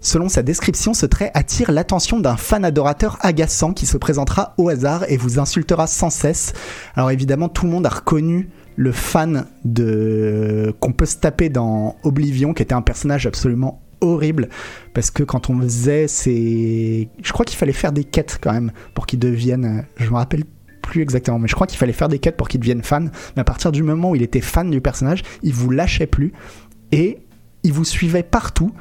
[0.00, 4.68] Selon sa description, ce trait attire l'attention d'un fan adorateur agaçant qui se présentera au
[4.68, 6.52] hasard et vous insultera sans cesse.
[6.94, 11.96] Alors évidemment, tout le monde a reconnu le fan de qu'on peut se taper dans
[12.04, 14.48] Oblivion, qui était un personnage absolument horrible
[14.94, 18.72] parce que quand on faisait c'est je crois qu'il fallait faire des quêtes quand même
[18.94, 20.44] pour qu'il devienne je me rappelle
[20.88, 23.10] plus exactement, mais je crois qu'il fallait faire des quêtes pour qu'il devienne fan.
[23.36, 26.32] Mais à partir du moment où il était fan du personnage, il vous lâchait plus
[26.92, 27.18] et
[27.62, 28.72] il vous suivait partout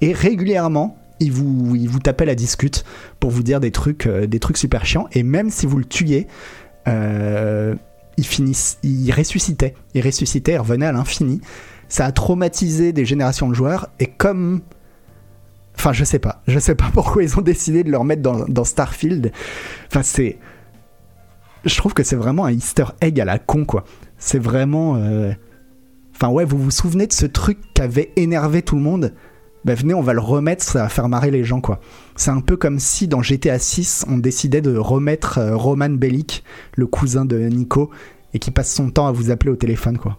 [0.00, 0.98] et régulièrement.
[1.20, 2.84] Il vous, il vous tapait la discute
[3.20, 5.06] pour vous dire des trucs, euh, des trucs super chiants.
[5.12, 6.26] Et même si vous le tuiez,
[6.88, 7.76] euh,
[8.16, 9.74] il, finisse, il ressuscitait.
[9.94, 11.40] Il ressuscitait, il revenait à l'infini.
[11.92, 13.90] Ça a traumatisé des générations de joueurs.
[14.00, 14.62] Et comme
[15.76, 16.40] Enfin, je sais pas.
[16.48, 19.30] Je sais pas pourquoi ils ont décidé de le remettre dans, Starfield.
[19.88, 20.38] Enfin, c'est
[21.66, 23.84] je trouve que c'est vraiment un easter egg à la con, quoi.
[24.16, 24.96] C'est vraiment.
[24.96, 25.32] Euh,
[26.14, 29.12] enfin, ouais, vous vous souvenez de ce truc qui avait énervé tout le monde?
[29.66, 31.78] Ben venez, on va le remettre, ça va faire marrer les gens, quoi.
[32.16, 36.42] C'est un peu comme si dans GTA 6, on décidait de remettre euh, Roman Bellic,
[36.74, 37.90] le cousin de Nico,
[38.32, 40.18] et qui passe son temps à vous appeler au téléphone, quoi.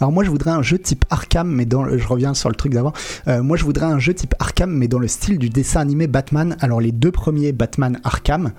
[0.00, 2.72] Alors moi je voudrais un jeu type Arkham, mais dans je reviens sur le truc
[2.72, 2.92] d'avant.
[3.28, 6.06] Euh, moi je voudrais un jeu type Arkham, mais dans le style du dessin animé
[6.06, 6.56] Batman.
[6.60, 8.52] Alors les deux premiers Batman Arkham,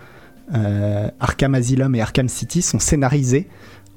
[0.53, 3.47] euh, Arkham Asylum et Arkham City sont scénarisés.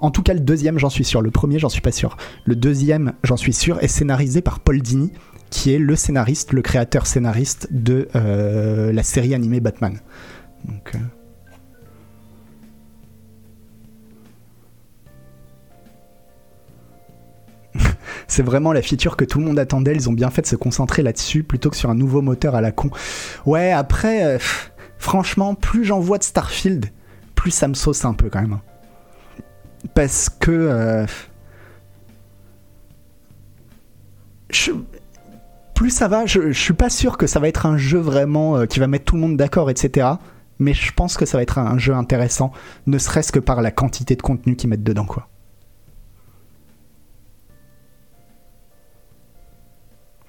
[0.01, 2.16] En tout cas le deuxième j'en suis sûr, le premier j'en suis pas sûr.
[2.44, 5.12] Le deuxième j'en suis sûr est scénarisé par Paul Dini,
[5.51, 9.98] qui est le scénariste, le créateur scénariste de euh, la série animée Batman.
[10.64, 10.92] Donc,
[18.28, 19.94] c'est vraiment la feature que tout le monde attendait.
[19.94, 22.60] Ils ont bien fait de se concentrer là-dessus plutôt que sur un nouveau moteur à
[22.60, 22.90] la con.
[23.46, 24.38] Ouais, après, euh,
[24.98, 26.86] franchement, plus j'en vois de Starfield,
[27.34, 28.58] plus ça me sauce un peu quand même.
[29.94, 30.50] Parce que.
[30.50, 31.06] euh,
[35.74, 38.56] plus ça va, je, je suis pas sûr que ça va être un jeu vraiment
[38.56, 40.08] euh, qui va mettre tout le monde d'accord, etc.
[40.58, 42.50] Mais je pense que ça va être un, un jeu intéressant,
[42.86, 45.28] ne serait-ce que par la quantité de contenu qu'ils mettent dedans, quoi.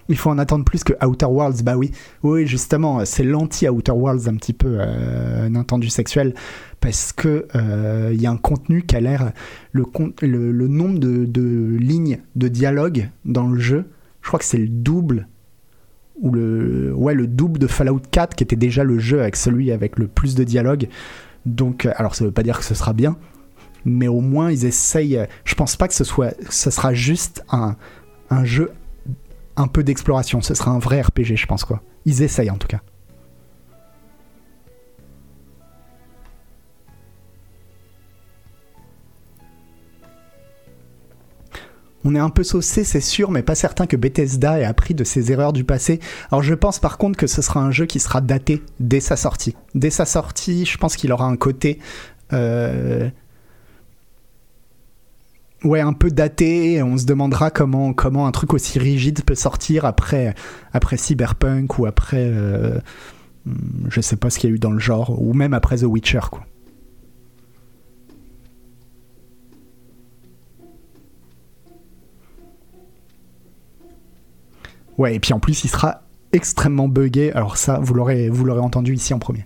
[0.10, 1.92] Il faut en attendre plus que Outer Worlds, bah oui.
[2.24, 6.34] Oui, justement, c'est l'anti-Outer Worlds un petit peu, euh, Nintendo sexuel,
[6.82, 9.32] parce que euh, il y a un contenu qui a l'air...
[9.72, 9.84] Le,
[10.22, 13.86] le, nombre de, de lignes de dialogue dans le jeu,
[14.22, 15.28] je crois que c'est le double
[16.22, 19.72] ou le ouais le double de Fallout 4 qui était déjà le jeu avec celui
[19.72, 20.88] avec le plus de dialogue
[21.46, 23.18] donc euh, alors ça veut pas dire que ce sera bien
[23.86, 27.44] mais au moins ils essayent euh, je pense pas que ce soit ce sera juste
[27.50, 27.76] un,
[28.30, 28.72] un jeu
[29.60, 32.68] un peu d'exploration ce sera un vrai RPG je pense quoi ils essayent en tout
[32.68, 32.82] cas
[42.06, 45.04] On est un peu saucé, c'est sûr, mais pas certain que Bethesda ait appris de
[45.04, 46.00] ses erreurs du passé.
[46.32, 49.18] Alors je pense par contre que ce sera un jeu qui sera daté dès sa
[49.18, 49.56] sortie.
[49.76, 51.80] Dès sa sortie, je pense qu'il aura un côté...
[52.32, 53.10] euh,
[55.64, 59.84] Ouais, un peu daté, on se demandera comment, comment un truc aussi rigide peut sortir
[59.86, 60.34] après,
[60.72, 62.32] après Cyberpunk ou après...
[62.34, 62.80] euh,
[63.90, 65.84] Je sais pas ce qu'il y a eu dans le genre, ou même après The
[65.84, 66.46] Witcher, quoi.
[74.98, 76.02] Ouais, et puis en plus, il sera
[76.34, 77.32] extrêmement buggé.
[77.34, 79.46] Alors ça, vous l'aurez, vous l'aurez entendu ici en premier.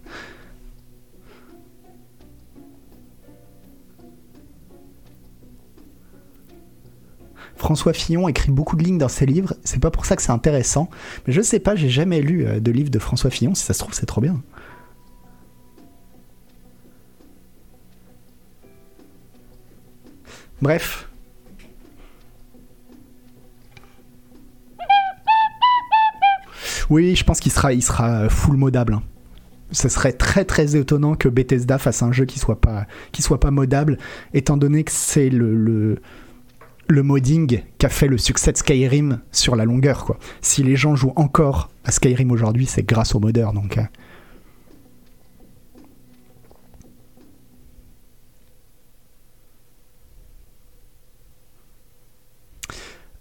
[7.63, 9.54] François Fillon écrit beaucoup de lignes dans ses livres.
[9.63, 10.89] C'est pas pour ça que c'est intéressant.
[11.26, 13.56] Mais je sais pas, j'ai jamais lu euh, de livre de François Fillon.
[13.56, 14.41] Si ça se trouve, c'est trop bien.
[20.62, 21.08] Bref.
[26.89, 28.95] Oui, je pense qu'il sera, il sera full modable.
[28.95, 29.04] hein.
[29.71, 33.39] Ce serait très très étonnant que Bethesda fasse un jeu qui soit pas, qui soit
[33.39, 33.97] pas modable,
[34.34, 36.02] étant donné que c'est le,
[36.88, 40.06] le modding qui a fait le succès de Skyrim sur la longueur.
[40.06, 40.17] Quoi.
[40.41, 43.54] Si les gens jouent encore à Skyrim aujourd'hui, c'est grâce aux modeurs.
[43.54, 43.84] Donc, euh.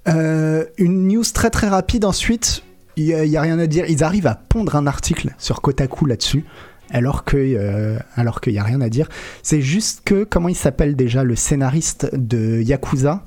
[0.08, 2.64] Euh, une news très très rapide ensuite.
[2.96, 3.86] Il n'y a, rien à dire.
[3.88, 6.44] Ils arrivent à pondre un article sur Kotaku là-dessus,
[6.90, 9.08] alors euh, alors qu'il n'y a rien à dire.
[9.42, 13.24] C'est juste que comment il s'appelle déjà le scénariste de Yakuza,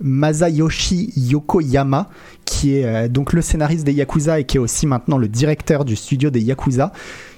[0.00, 2.08] Masayoshi Yokoyama,
[2.44, 5.84] qui est euh, donc le scénariste des Yakuza et qui est aussi maintenant le directeur
[5.84, 6.92] du studio des Yakuza,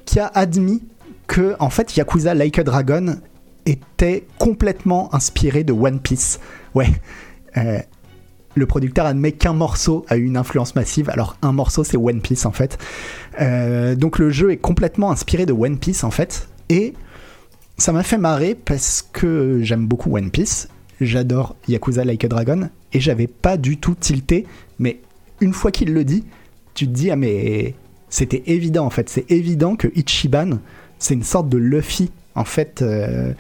[0.05, 0.83] qui a admis
[1.27, 3.17] que en fait Yakuza Like a Dragon
[3.67, 6.41] était complètement inspiré de One Piece.
[6.75, 6.89] Ouais.
[7.57, 7.79] Euh,
[8.57, 11.09] le producteur admet qu'un morceau a eu une influence massive.
[11.11, 12.79] Alors un morceau c'est One Piece en fait.
[13.41, 16.49] Euh, donc le jeu est complètement inspiré de One Piece en fait.
[16.69, 16.95] Et
[17.79, 20.69] ça m'a fait marrer parce que j'aime beaucoup One Piece.
[21.01, 22.69] J'adore Yakuza Like a Dragon.
[22.93, 24.47] Et j'avais pas du tout tilté.
[24.79, 25.01] Mais
[25.41, 26.25] une fois qu'il le dit,
[26.75, 27.75] tu te dis ah mais
[28.09, 29.09] c'était évident en fait.
[29.09, 30.59] C'est évident que Ichiban
[30.99, 33.33] c'est une sorte de Luffy en fait euh,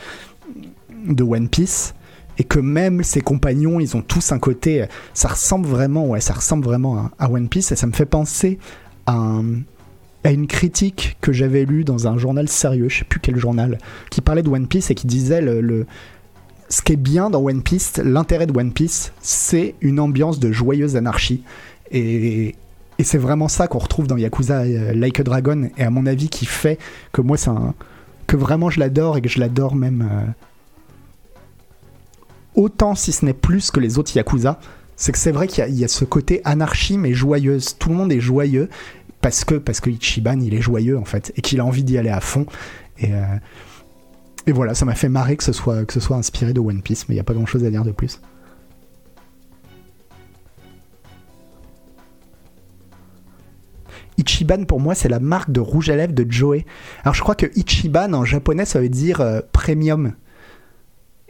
[1.06, 1.94] de One Piece
[2.38, 6.32] et que même ses compagnons, ils ont tous un côté, ça ressemble vraiment, ouais, ça
[6.32, 8.58] ressemble vraiment à, One Piece et ça me fait penser
[9.04, 9.60] à, un-
[10.24, 13.76] à une critique que j'avais lue dans un journal sérieux, je sais plus quel journal,
[14.10, 15.86] qui parlait de One Piece et qui disait le-
[16.70, 20.50] ce qui est bien dans One Piece, l'intérêt de One Piece, c'est une ambiance de
[20.52, 21.42] joyeuse anarchie
[21.90, 22.54] et
[23.02, 26.28] c'est vraiment ça qu'on retrouve dans Yakuza euh, Like a Dragon et à mon avis
[26.28, 26.78] qui fait
[27.12, 27.36] que moi
[28.26, 30.26] que vraiment je l'adore et que je l'adore même euh,
[32.54, 34.60] autant si ce n'est plus que les autres Yakuza,
[34.96, 37.76] c'est que c'est vrai qu'il y a- ce côté anarchie mais joyeuse.
[37.78, 38.68] Tout le monde est joyeux
[39.20, 41.98] parce que, parce que Ichiban il est joyeux en fait et qu'il a envie d'y
[41.98, 42.46] aller à fond.
[43.02, 43.24] Euh,
[44.46, 46.82] et voilà, ça m'a fait marrer que ce, soit, que ce soit inspiré de One
[46.82, 48.20] Piece, mais il n'y a pas grand chose à dire de plus.
[54.18, 56.66] Ichiban pour moi c'est la marque de rouge à lèvres de Joey.
[57.04, 60.12] Alors je crois que Ichiban en japonais ça veut dire euh, premium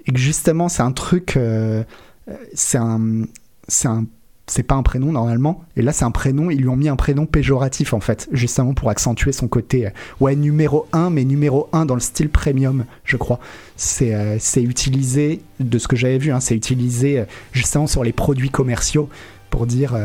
[0.07, 1.85] et que justement c'est un truc euh,
[2.29, 3.27] euh, c'est un
[3.69, 4.07] c'est un
[4.51, 5.65] c'est pas un prénom normalement.
[5.77, 8.75] Et là c'est un prénom ils lui ont mis un prénom péjoratif en fait justement
[8.75, 12.85] pour accentuer son côté euh, ouais numéro 1 mais numéro 1 dans le style premium
[13.05, 13.39] je crois.
[13.77, 18.13] C'est euh, utilisé de ce que j'avais vu hein, c'est utilisé euh, justement sur les
[18.13, 19.09] produits commerciaux
[19.51, 19.97] pour dire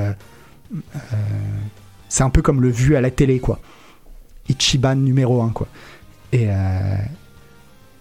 [2.10, 3.60] c'est un peu comme le vu à la télé quoi.
[4.50, 5.68] Ichiban numéro 1 quoi.
[6.34, 6.48] Et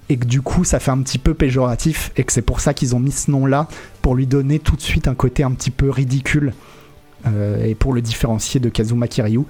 [0.08, 2.74] et que du coup ça fait un petit peu péjoratif et que c'est pour ça
[2.74, 3.68] qu'ils ont mis ce nom-là
[4.02, 6.52] pour lui donner tout de suite un côté un petit peu ridicule
[7.26, 9.42] euh, et pour le différencier de Kazuma Kiryu.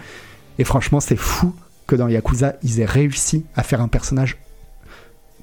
[0.58, 1.52] Et franchement, c'est fou
[1.86, 4.36] que dans Yakuza, ils aient réussi à faire un personnage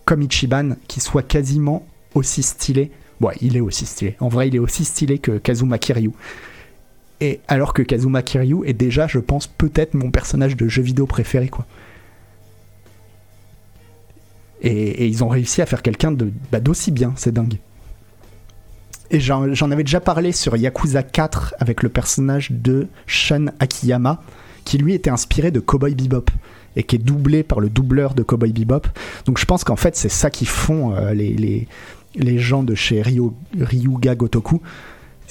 [0.06, 2.91] comme Ichiban qui soit quasiment aussi stylé.
[3.19, 4.15] Bon, il est aussi stylé.
[4.19, 6.12] En vrai, il est aussi stylé que Kazuma Kiryu.
[7.19, 11.06] Et alors que Kazuma Kiryu est déjà, je pense, peut-être mon personnage de jeu vidéo
[11.06, 11.67] préféré, quoi.
[14.62, 16.15] Et, ils ont réussi à faire quelqu'un
[16.52, 17.58] bah, d'aussi bien, c'est dingue.
[19.10, 24.21] Et j'en, avais déjà parlé sur Yakuza 4 avec le personnage de Shun Akiyama,
[24.63, 26.32] qui lui était inspiré de Cowboy Bebop
[26.78, 28.88] et qui est doublé par le doubleur de Cowboy Bebop.
[29.26, 31.67] Donc je pense qu'en fait c'est ça qui font euh, les,
[32.38, 34.62] gens de chez Ryu, Ryuga Gotoku.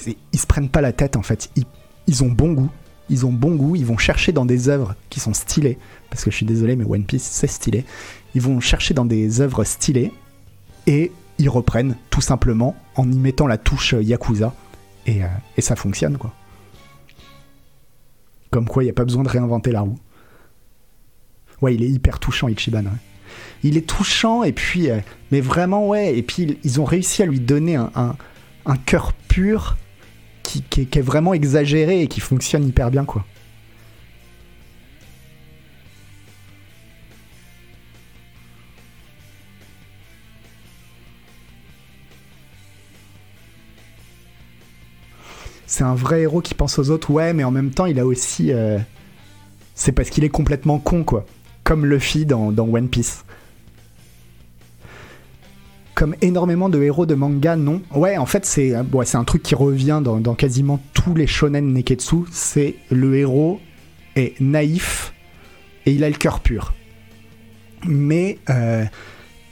[0.05, 1.49] Ils se prennent pas la tête en fait.
[1.55, 1.65] Ils,
[2.05, 2.69] ils, ont bon goût.
[3.09, 3.75] Ils ont bon goût.
[3.75, 5.79] Ils vont chercher dans des œuvres qui sont stylées.
[6.11, 7.85] Parce que je suis désolé, mais One Piece c'est stylé.
[8.35, 10.11] Ils vont chercher dans des œuvres stylées
[10.87, 14.53] et ils reprennent tout simplement en y mettant la touche Yakuza.
[15.05, 15.27] Et, euh,
[15.59, 16.33] ça fonctionne quoi.
[18.51, 19.97] Comme quoi, il n'y a pas besoin de réinventer la roue.
[21.61, 22.83] Ouais, il est hyper touchant, Ichiban.
[23.63, 24.89] Il est touchant, et puis.
[24.89, 24.99] Euh,
[25.31, 26.17] mais vraiment, ouais.
[26.17, 27.91] Et puis, ils ont réussi à lui donner un,
[28.65, 29.77] un, cœur pur
[30.43, 33.25] qui, qui, est vraiment exagéré et qui fonctionne hyper bien, quoi.
[45.71, 48.05] C'est un vrai héros qui pense aux autres, ouais, mais en même temps, il a
[48.05, 48.51] aussi.
[48.51, 48.77] Euh,
[49.73, 51.25] c'est parce qu'il est complètement con, quoi.
[51.63, 53.23] Comme Luffy dans, dans One Piece.
[55.95, 57.81] Comme énormément de héros de manga, non.
[57.95, 61.71] Ouais, en fait, c'est euh, un truc qui revient dans, dans quasiment tous les shonen
[61.71, 62.25] neketsu.
[62.33, 63.61] C'est le héros
[64.17, 65.13] est naïf
[65.85, 66.73] et il a le cœur pur.
[67.87, 68.83] Mais euh,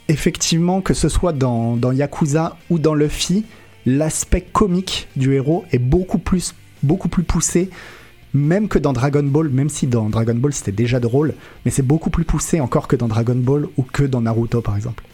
[0.08, 3.46] effectivement, que ce soit dans, dans Yakuza ou dans Luffy,
[3.86, 7.70] l'aspect comique du héros est beaucoup plus, beaucoup plus poussé,
[8.32, 11.82] même que dans Dragon Ball, même si dans Dragon Ball c'était déjà drôle, mais c'est
[11.82, 15.04] beaucoup plus poussé encore que dans Dragon Ball ou que dans Naruto par exemple.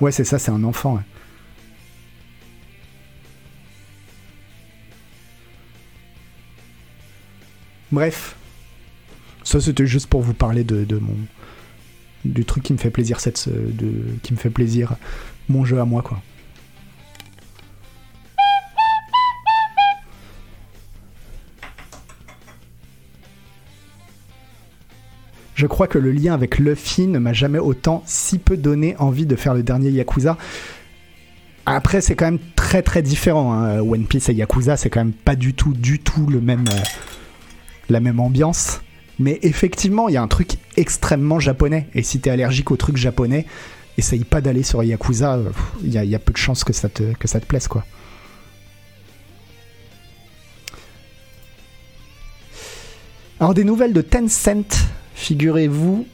[0.00, 1.00] Ouais, c'est ça, c'est un enfant.
[7.90, 8.36] Bref,
[9.42, 11.16] ça c'était juste pour vous parler de, mon
[12.24, 13.48] du truc qui me fait plaisir cette
[14.22, 14.96] qui me fait plaisir
[15.48, 16.20] mon jeu à moi quoi.
[25.58, 29.26] Je crois que le lien avec Luffy ne m'a jamais autant si peu donné envie
[29.26, 30.38] de faire le dernier Yakuza.
[31.66, 33.52] Après, c'est quand même très très différent.
[33.52, 33.80] Hein.
[33.80, 36.80] One Piece et Yakuza, c'est quand même pas du tout, du tout le même, euh,
[37.88, 38.82] la même ambiance.
[39.18, 41.88] Mais effectivement, il y a un truc extrêmement japonais.
[41.92, 43.44] Et si t'es allergique aux trucs japonais,
[43.96, 45.40] essaye pas d'aller sur Yakuza.
[45.82, 47.84] Il y, a peu de chances que ça te, que ça te plaise, quoi.
[53.40, 54.86] Alors, des nouvelles de Tencent
[55.18, 56.06] Figurez-vous.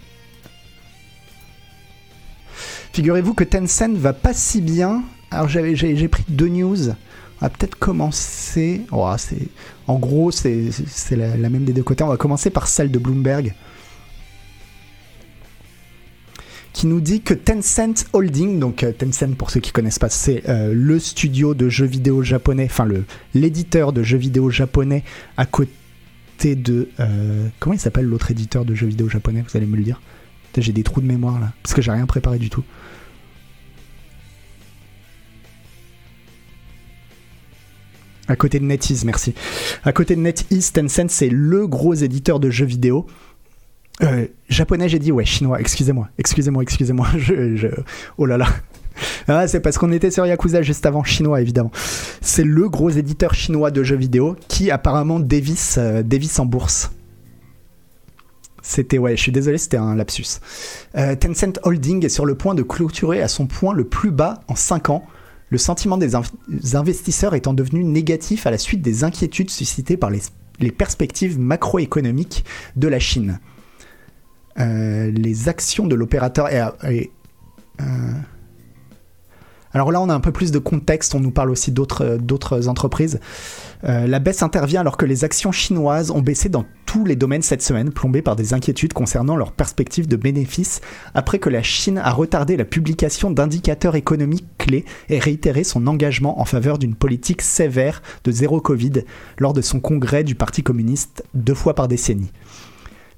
[3.34, 5.04] Que Tencent va pas si bien.
[5.30, 6.88] Alors j'ai pris deux news.
[6.88, 8.82] On va peut-être commencer.
[8.92, 9.06] Oh,
[9.86, 10.70] en gros, c'est
[11.10, 12.02] la, même des deux côtés.
[12.02, 13.54] On va commencer par celle de Bloomberg.
[16.72, 20.42] Qui nous dit que Tencent Holding, donc euh, Tencent pour ceux qui connaissent pas, c'est
[20.48, 22.88] euh, le studio de jeux vidéo japonais, enfin
[23.32, 25.04] l'éditeur de jeux vidéo japonais
[25.36, 25.70] à côté
[26.42, 26.90] de.
[27.00, 30.00] Euh, comment il s'appelle l'autre éditeur de jeux vidéo japonais Vous allez me le dire.
[30.56, 32.62] J'ai des trous de mémoire là, parce que j'ai rien préparé du tout.
[38.28, 39.34] À côté de NetEase, merci.
[39.82, 43.06] À côté de NetEase, Tencent, c'est le gros éditeur de jeux vidéo.
[44.02, 47.08] Euh, japonais, j'ai dit, ouais, chinois, excusez-moi, excusez-moi, excusez-moi.
[47.18, 47.68] je...
[48.16, 48.46] Oh là là,
[49.28, 51.70] ah, c'est parce qu'on était sur Yakuza juste avant, chinois évidemment.
[52.20, 56.02] C'est le gros éditeur chinois de jeux vidéo qui apparemment dévisse, euh,
[56.38, 56.90] en bourse.
[58.62, 60.40] C'était, ouais, je suis désolé, c'était un lapsus.
[60.96, 64.40] Euh, Tencent Holding est sur le point de clôturer à son point le plus bas
[64.48, 65.04] en 5 ans,
[65.50, 66.14] le sentiment des,
[66.74, 70.22] investisseurs étant devenu négatif à la suite des inquiétudes suscitées par les,
[70.72, 72.44] perspectives macroéconomiques
[72.76, 73.38] de la Chine.
[74.58, 76.48] Euh, les actions de l'opérateur
[76.88, 77.10] et,
[79.74, 82.68] alors là, on a un peu plus de contexte, on nous parle aussi d'autres euh,
[82.68, 83.18] entreprises.
[83.82, 87.42] Euh, la baisse intervient alors que les actions chinoises ont baissé dans tous les domaines
[87.42, 90.80] cette semaine, plombées par des inquiétudes concernant leurs perspectives de bénéfices,
[91.12, 96.40] après que la Chine a retardé la publication d'indicateurs économiques clés et réitéré son engagement
[96.40, 99.02] en faveur d'une politique sévère de zéro Covid
[99.38, 102.30] lors de son congrès du Parti communiste deux fois par décennie.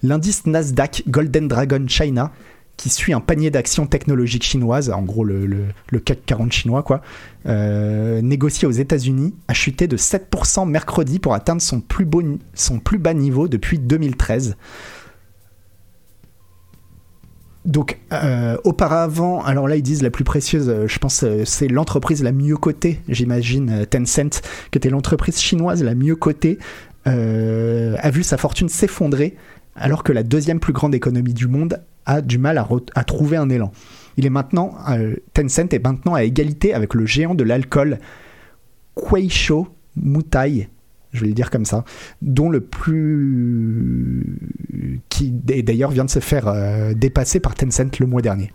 [0.03, 2.33] L'indice Nasdaq Golden Dragon China
[2.77, 7.01] qui suit un panier d'actions technologiques chinoises, en gros le, le, CAC 40 chinois, quoi,
[7.47, 13.49] euh, négocié aux États-Unis, a chuté de 7% mercredi pour atteindre son plus, bas niveau
[13.49, 14.57] depuis 2013.
[17.65, 22.23] Donc, euh, auparavant, alors là, ils disent la plus précieuse, euh, je pense, c'est l'entreprise
[22.23, 26.59] la mieux cotée, j'imagine, Tencent, qui était l'entreprise chinoise la mieux cotée,
[27.07, 29.37] a vu sa fortune s'effondrer,
[29.77, 33.51] alors que la deuxième plus grande économie du monde a du mal à, trouver un
[33.51, 33.73] élan.
[34.17, 37.99] Il est maintenant, euh, Tencent est maintenant à égalité avec le géant de l'alcool
[38.95, 40.69] Kueisho Mutai,
[41.13, 41.85] je vais le dire comme ça,
[42.23, 44.39] dont le plus.
[45.09, 48.53] qui d'ailleurs vient de se faire euh, dépasser par Tencent le mois dernier.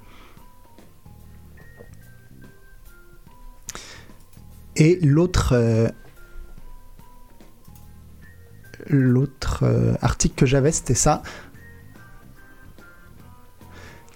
[4.78, 5.54] Et l'autre.
[5.54, 5.90] Euh,
[8.88, 9.64] l'autre
[10.02, 11.22] article que j'avais, c'était ça.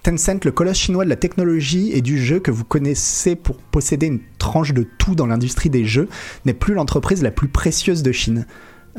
[0.06, 4.06] Tencent, le colosse chinois de la technologie et du jeu que vous connaissez pour posséder
[4.06, 6.10] une tranche de tout dans l'industrie des jeux,
[6.46, 8.46] n'est plus l'entreprise la plus précieuse de Chine.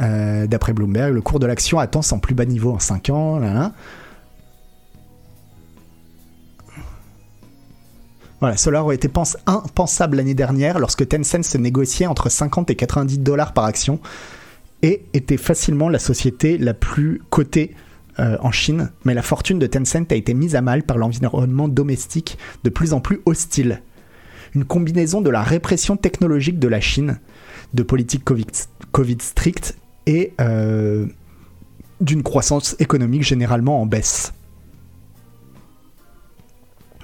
[0.01, 3.41] Euh, d'après Bloomberg, le cours de l'action attend son plus bas niveau en 5 ans.
[8.41, 9.09] Voilà, cela aurait été
[9.47, 14.01] impensable l'année dernière lorsque Tencent se négociait entre 50 et 90 dollars par action
[14.83, 17.77] et était facilement la société la plus cotée
[18.19, 21.69] euh, en Chine, mais la fortune de Tencent a été mise à mal par l'environnement
[21.69, 23.83] domestique de plus en plus hostile.
[24.55, 27.19] Une combinaison de la répression technologique de la Chine,
[27.75, 28.47] de politique Covid,
[28.93, 31.07] COVID stricte et euh,
[32.01, 34.33] d'une croissance économique généralement en baisse.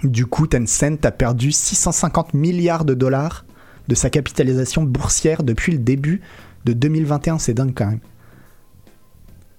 [0.02, 3.44] Du coup, Tencent a perdu 650 milliards de dollars
[3.88, 6.22] de sa capitalisation boursière depuis le début
[6.64, 7.38] de 2021.
[7.38, 8.00] C'est dingue quand même.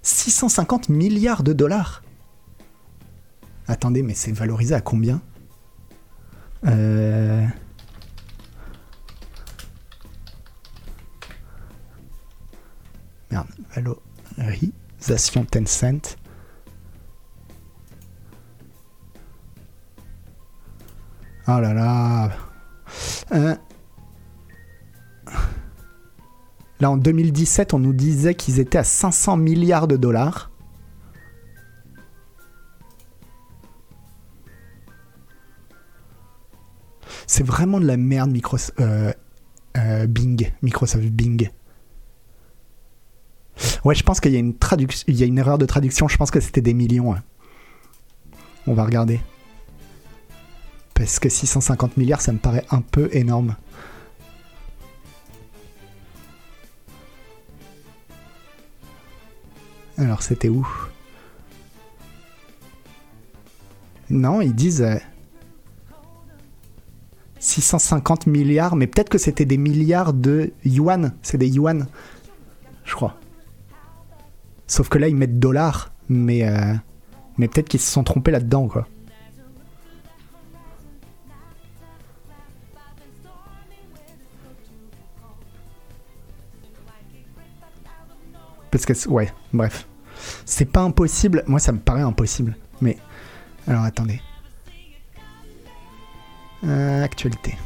[0.04, 2.02] 650 milliards de dollars.
[3.66, 5.20] Attendez, mais c'est valorisé à combien?
[6.66, 7.46] Euh...
[13.30, 13.46] Merde,
[14.36, 16.16] valorisation Tencent.
[21.46, 22.30] Oh là là.
[23.32, 23.56] Euh...
[26.84, 30.50] Là, en 2017, on nous disait qu'ils étaient à 500 milliards de dollars.
[37.26, 39.14] C'est vraiment de la merde, Microsoft, euh,
[39.78, 41.48] euh, Bing, Microsoft Bing.
[43.86, 46.06] Ouais, je pense qu'il y a une traduction, il y a une erreur de traduction.
[46.06, 47.14] Je pense que c'était des millions.
[48.66, 49.22] On va regarder.
[50.92, 53.56] Parce que 650 milliards, ça me paraît un peu énorme.
[59.98, 60.66] Alors c'était où?
[64.10, 64.86] Non, ils disent
[67.38, 71.14] 650 euh, milliards, mais peut-être que c'était des milliards de yuan.
[71.22, 71.86] C'est des yuan,
[72.84, 73.16] je crois.
[74.66, 76.74] Sauf que là, ils mettent dollars, mais, euh,
[77.38, 78.86] mais peut-être qu'ils se sont trompés là-dedans, quoi.
[88.74, 89.86] Parce que, ouais, bref.
[90.44, 91.44] C'est pas impossible.
[91.46, 92.56] Moi, ça me paraît impossible.
[92.80, 92.98] Mais.
[93.68, 94.20] Alors, attendez.
[96.64, 97.56] Euh, actualité.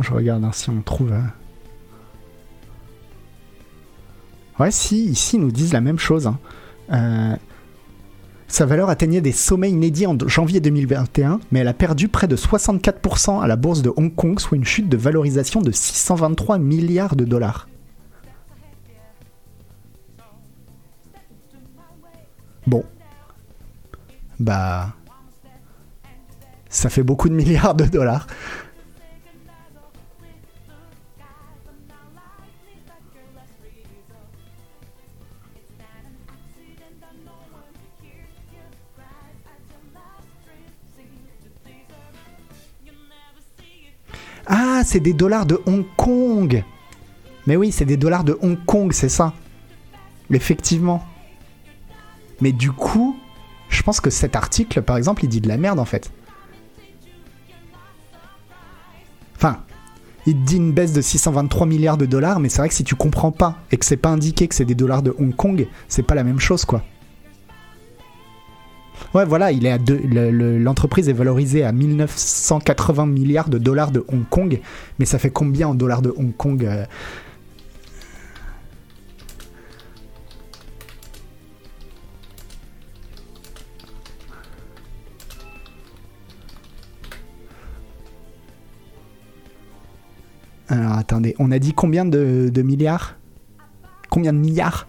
[0.00, 1.12] Je regarde hein, si on trouve.
[1.12, 1.32] Hein.
[4.62, 6.28] Ouais, si, ici, ils nous disent la même chose.
[6.28, 6.38] Hein.
[6.92, 7.34] Euh,
[8.46, 12.36] sa valeur atteignait des sommets inédits en janvier 2021, mais elle a perdu près de
[12.36, 17.16] 64% à la bourse de Hong Kong, soit une chute de valorisation de 623 milliards
[17.16, 17.68] de dollars.
[22.68, 22.84] Bon.
[24.38, 24.94] Bah.
[26.68, 28.28] Ça fait beaucoup de milliards de dollars.
[44.54, 46.62] Ah, c'est des dollars de Hong Kong.
[47.46, 49.32] Mais oui, c'est des dollars de Hong Kong, c'est ça.
[50.30, 51.02] Effectivement.
[52.42, 53.16] Mais du coup,
[53.70, 56.12] je pense que cet article, par exemple, il dit de la merde en fait.
[59.36, 59.64] Enfin,
[60.26, 62.94] il dit une baisse de 623 milliards de dollars, mais c'est vrai que si tu
[62.94, 66.02] comprends pas et que c'est pas indiqué que c'est des dollars de Hong Kong, c'est
[66.02, 66.84] pas la même chose quoi.
[69.14, 73.58] Ouais, voilà, il est à deux- le- le- l'entreprise est valorisée à 1980 milliards de
[73.58, 74.58] dollars de Hong Kong,
[74.98, 76.84] mais ça fait combien en dollars de Hong Kong euh
[90.68, 93.16] Alors attendez, on a dit combien de, de milliards?
[94.10, 94.88] Combien de milliards?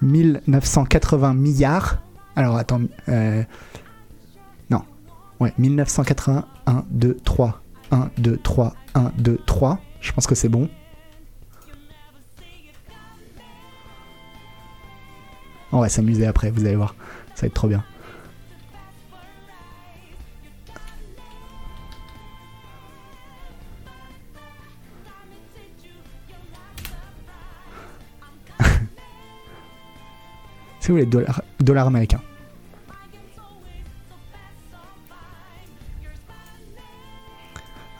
[0.00, 2.02] 1980 milliards.
[2.34, 3.42] Alors attends, euh,
[4.70, 4.82] non,
[5.40, 7.60] ouais, 1980, 1, 2, 3,
[7.90, 9.78] 1, 2, 3, 1, 2, 3.
[10.00, 10.68] Je pense que c'est bon.
[15.72, 16.94] On va s'amuser après, vous allez voir.
[17.34, 17.84] Ça va être trop bien.
[30.82, 32.20] Si vous voulez, dollars dollars américains.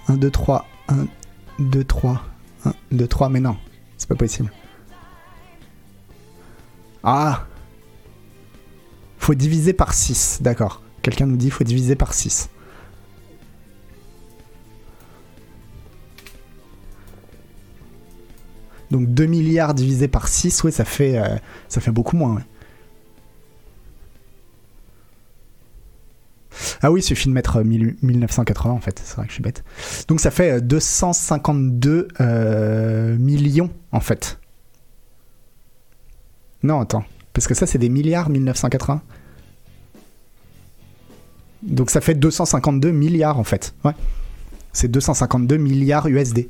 [0.08, 1.06] Un, deux, trois, un,
[1.60, 2.24] deux, trois,
[2.64, 3.56] un, deux, trois, mais non,
[3.96, 4.50] c'est pas possible.
[7.04, 7.46] Ah
[9.16, 10.82] Faut diviser par 6, d'accord.
[11.02, 12.50] Quelqu'un nous dit faut diviser par 6.
[18.90, 21.36] Donc 2 milliards divisé par 6, oui, ça fait, euh,
[21.68, 22.34] ça fait beaucoup moins.
[22.34, 22.42] ouais.
[26.82, 29.34] Ah oui, il suffit de mettre euh, mille- 1980 en fait, c'est vrai que je
[29.34, 29.64] suis bête.
[30.08, 34.38] Donc ça fait euh, 252 euh, millions en fait.
[36.62, 39.02] Non, attends, parce que ça c'est des milliards 1980.
[41.62, 43.74] Donc ça fait 252 milliards en fait.
[43.84, 43.92] Ouais.
[44.72, 46.48] C'est 252 milliards USD.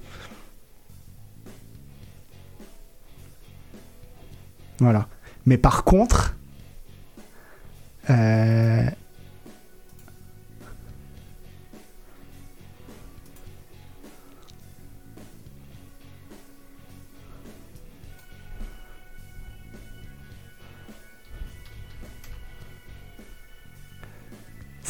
[4.78, 5.06] Voilà.
[5.46, 6.34] Mais par contre,
[8.10, 8.84] euh,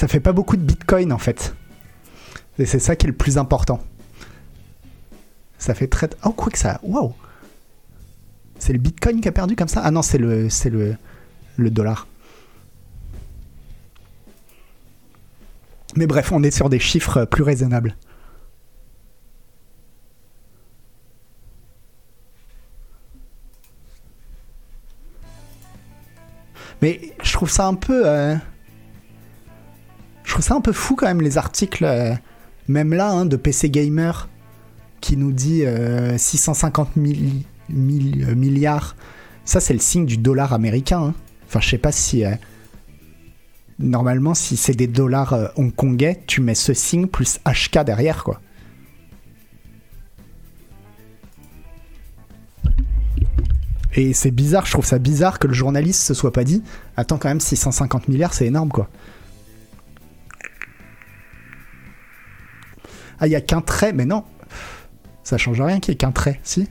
[0.03, 1.55] ça fait pas beaucoup de bitcoin en fait.
[2.59, 3.81] Et c'est ça qui est le plus important.
[5.59, 6.11] Ça fait très.
[6.25, 6.81] Oh, quoi que ça.
[6.83, 7.15] Waouh!
[8.59, 9.81] C'est le bitcoin qui a perdu comme ça?
[9.85, 10.97] Ah non, c'est le, c'est le,
[11.57, 12.09] le dollar.
[15.95, 17.95] Mais bref, on est sur des chiffres plus raisonnables.
[26.81, 28.03] Mais je trouve ça un peu.
[28.05, 28.35] euh,
[30.33, 32.15] Je trouve ça un peu fou quand même les articles, euh,
[32.67, 34.31] même là, hein, de PC Gamer,
[35.03, 38.97] qui nous dit euh, 650 mille- mille- euh, milliards.
[39.45, 41.03] Ça, c'est le signe du dollar américain.
[41.09, 41.15] hein.
[41.47, 42.25] Enfin, je sais pas si.
[42.25, 42.31] euh,
[43.79, 48.41] Normalement, si c'est des dollars euh, hongkongais, tu mets ce signe plus HK derrière, quoi.
[53.95, 56.63] Et c'est bizarre, je trouve ça bizarre que le journaliste se soit pas dit
[56.97, 58.89] Attends, quand même, 650 milliards, c'est énorme, quoi.
[63.23, 64.25] Ah, il y a qu'un trait, mais non.
[65.23, 66.69] Ça change rien qu'il y ait qu'un trait, si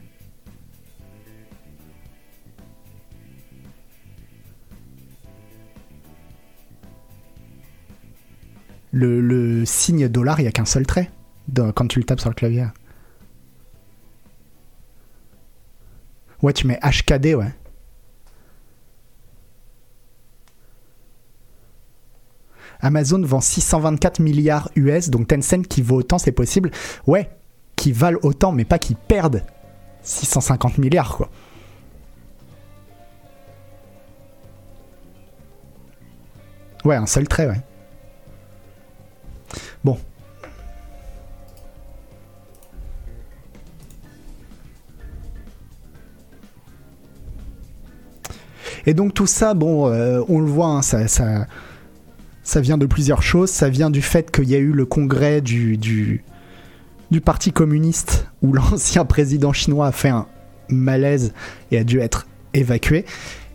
[8.91, 11.09] le, signe dollar, il n'y a qu'un seul trait
[11.73, 12.67] quand tu le tapes sur le clavier.
[16.41, 17.53] Ouais, tu mets HKD, ouais.
[22.81, 26.71] Amazon vend 624 milliards US, donc Tencent qui vaut autant, c'est possible.
[27.07, 27.29] Ouais,
[27.75, 29.43] qui valent autant, mais pas qui perdent
[30.03, 31.29] 650 milliards, quoi.
[36.83, 37.61] Ouais, un seul trait, ouais.
[39.83, 39.97] Bon.
[48.87, 51.45] Et donc tout ça, bon, euh, on le voit, hein, ça, ça,
[52.51, 53.49] ça vient de plusieurs choses.
[53.49, 56.21] Ça vient du fait qu'il y a eu le congrès du, du,
[57.23, 60.27] Parti communiste où l'ancien président chinois a fait un
[60.67, 61.33] malaise
[61.71, 63.05] et a dû être évacué.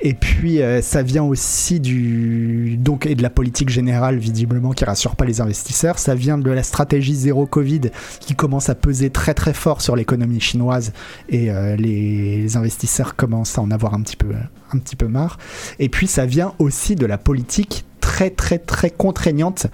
[0.00, 4.84] Et puis euh, ça vient aussi du donc et de la politique générale visiblement qui
[4.86, 5.98] rassure pas les investisseurs.
[5.98, 7.82] Ça vient de la stratégie zéro Covid
[8.20, 10.92] qui commence à peser très très fort sur l'économie chinoise
[11.28, 14.28] et euh, les, les investisseurs commencent à en avoir un petit peu
[14.72, 15.38] un petit peu marre.
[15.78, 19.66] Et puis ça vient aussi de la politique très très très contraignante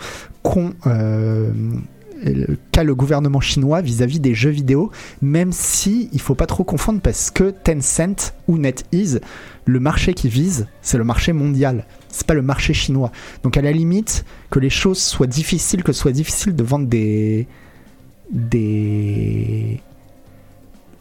[0.43, 1.51] qu'ont euh,
[2.73, 7.03] qu'a le gouvernement chinois vis-à-vis des jeux vidéo, même si il faut pas trop confondre
[7.03, 9.21] parce que Tencent ou NetEase,
[9.67, 13.13] le marché qui vise, c'est le marché mondial, c'est pas le marché chinois.
[13.43, 16.87] Donc à la limite, que les choses soient difficiles, que ce soit difficile de vendre
[16.87, 17.47] des
[18.31, 19.79] des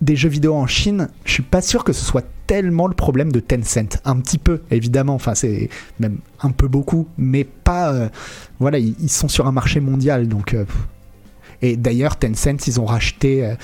[0.01, 3.31] des jeux vidéo en Chine, je suis pas sûr que ce soit tellement le problème
[3.31, 4.01] de Tencent.
[4.03, 5.69] Un petit peu, évidemment, enfin c'est
[6.01, 7.93] même un peu beaucoup, mais pas.
[7.93, 8.09] Euh,
[8.59, 10.53] voilà, ils, sont sur un marché mondial, donc.
[10.53, 10.65] Euh,
[11.61, 13.55] et d'ailleurs, Tencent, ils ont racheté.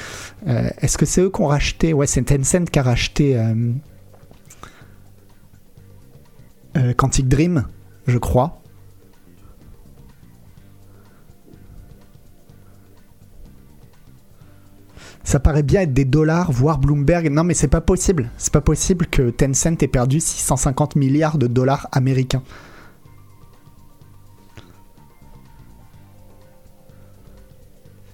[0.47, 1.91] Euh, est-ce que c'est eux qui ont racheté?
[1.91, 3.37] Ouais, c'est Tencent qui a racheté
[6.95, 7.65] Quantic Dream,
[8.07, 8.61] je crois.
[15.27, 17.29] Ça paraît bien être des dollars, voire Bloomberg.
[17.29, 18.29] Non, mais c'est pas possible.
[18.37, 22.43] C'est pas possible que Tencent ait perdu 650 milliards de dollars américains.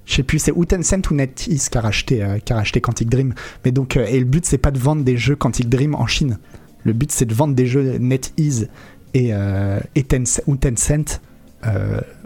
[0.05, 2.82] Je sais plus, c'est ou Tencent ou NetEase qui a racheté, euh, qui a racheté
[2.82, 3.36] Quantic Dream.
[3.64, 6.07] Mais donc, euh, et le but, c'est pas de vendre des jeux Quantic Dream en
[6.07, 6.39] Chine.
[6.84, 8.70] Le but, c'est de vendre des jeux NetEase
[9.14, 11.22] et, euh, et Tencent, ou Tencent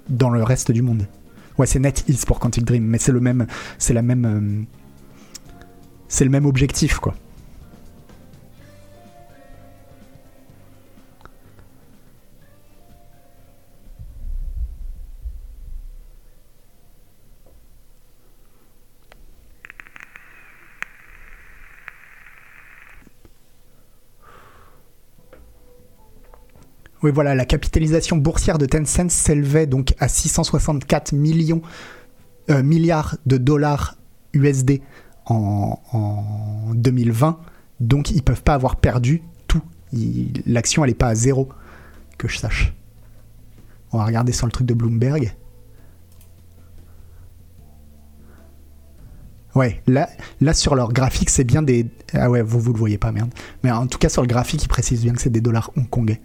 [0.08, 1.08] dans le reste du monde.
[1.58, 3.48] Ouais, c'est NetEase pour Quantic Dream, mais c'est le même,
[3.78, 4.66] c'est la même,
[6.08, 7.16] c'est le même objectif, quoi.
[27.08, 31.62] Oui, voilà, la capitalisation boursière de Tencent s'élevait donc à 664 millions,
[32.50, 33.96] euh, milliards de dollars
[34.34, 34.82] USD
[35.26, 35.80] en,
[36.74, 37.40] 2020.
[37.80, 39.62] Donc ils peuvent pas avoir perdu tout.
[40.46, 41.48] L'action elle est pas à zéro,
[42.18, 42.74] que je sache.
[43.94, 45.34] On va regarder sur le truc de Bloomberg.
[49.56, 50.10] Ouais, là,
[50.42, 51.86] là sur leur graphique, c'est bien des.
[52.12, 53.32] Ah ouais, vous, vous le voyez pas, merde.
[53.64, 56.20] Mais en tout cas, sur le graphique, ils précisent bien que c'est des dollars hongkongais.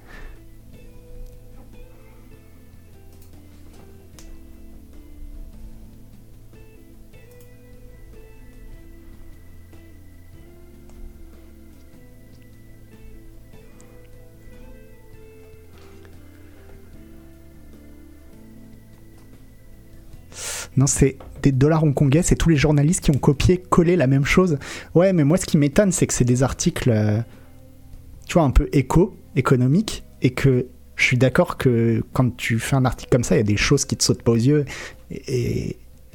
[20.77, 24.25] Non, c'est des dollars hongkongais, c'est tous les journalistes qui ont copié, collé la même
[24.25, 24.59] chose.
[24.95, 27.21] Ouais, mais moi, ce qui m'étonne, c'est que c'est des articles, euh,
[28.27, 30.67] tu vois, un peu éco, économiques, et que
[30.97, 33.57] je suis d'accord que quand tu fais un article comme ça, il y a des
[33.57, 34.65] choses qui te sautent pas aux yeux.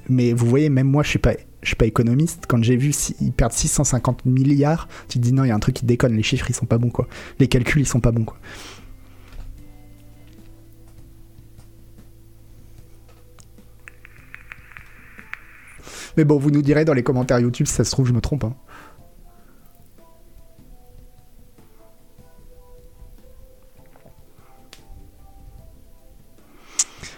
[0.10, 2.46] Mais vous voyez, même moi, je suis pas, je suis pas économiste.
[2.48, 5.60] Quand j'ai vu ils perdent 650 milliards, tu te dis non, il y a un
[5.60, 6.16] truc qui déconne.
[6.16, 7.08] Les chiffres, ils sont pas bons, quoi.
[7.40, 8.38] Les calculs, ils sont pas bons, quoi.
[16.18, 18.22] Mais bon, vous nous direz dans les commentaires YouTube si ça se trouve, je me
[18.22, 18.44] trompe.
[18.44, 18.56] Hein.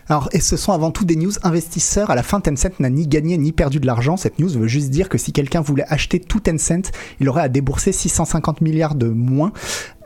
[0.10, 2.10] Alors, et ce sont avant tout des news investisseurs.
[2.10, 4.18] À la fin, Tencent n'a ni gagné ni perdu de l'argent.
[4.18, 7.48] Cette news veut juste dire que si quelqu'un voulait acheter tout Tencent, il aurait à
[7.48, 9.54] débourser 650 milliards de moins.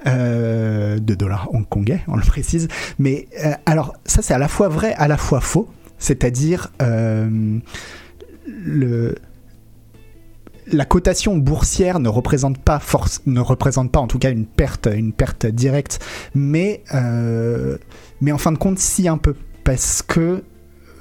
[0.06, 2.68] Euh, de dollars hongkongais, on le précise.
[3.00, 5.70] Mais euh, alors, ça c'est à la fois vrai, à la fois faux.
[5.98, 7.60] C'est-à-dire, euh,
[8.46, 9.16] le,
[10.72, 14.88] la cotation boursière ne représente pas force, ne représente pas en tout cas une perte,
[14.94, 17.78] une perte directe, mais euh,
[18.22, 19.36] mais en fin de compte si un peu.
[19.64, 20.44] Parce que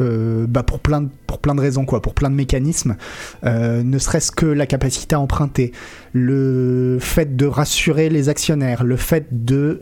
[0.01, 2.97] euh, bah pour plein de, pour plein de raisons quoi, pour plein de mécanismes,
[3.45, 5.73] euh, ne serait-ce que la capacité à emprunter,
[6.13, 9.81] le fait de rassurer les actionnaires, le fait de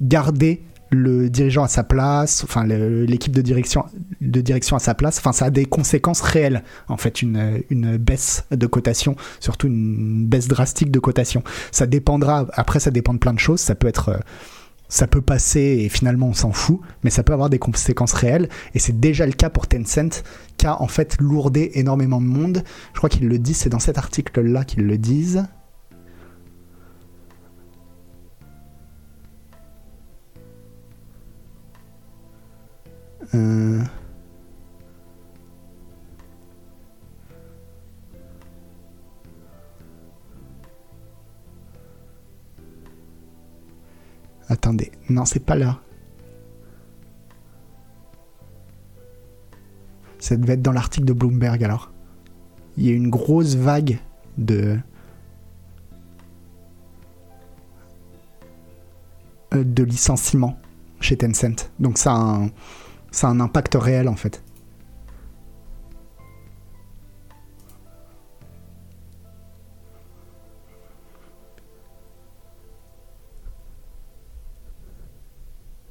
[0.00, 3.84] garder le dirigeant à sa place, enfin l'équipe de direction,
[4.20, 7.96] de direction à sa place, enfin ça a des conséquences réelles en fait une, une
[7.96, 11.42] baisse de cotation, surtout une baisse drastique de cotation.
[11.72, 14.20] Ça dépendra, après ça dépend de plein de choses, ça peut être
[14.88, 18.48] ça peut passer et finalement on s'en fout, mais ça peut avoir des conséquences réelles
[18.74, 20.22] et c'est déjà le cas pour Tencent
[20.56, 22.64] qui a en fait lourdé énormément de monde.
[22.94, 25.44] Je crois qu'ils le disent, c'est dans cet article là qu'ils le disent.
[33.34, 33.82] Euh,
[44.48, 45.80] attendez, non, c'est pas là.
[50.18, 51.92] Ça devait être dans l'article de Bloomberg alors.
[52.76, 53.98] Il y a une grosse vague
[54.36, 54.78] de.
[59.54, 60.58] Euh, de licenciements
[61.00, 61.70] chez Tencent.
[61.78, 62.40] Donc ça
[63.10, 64.42] ça a un impact réel en fait.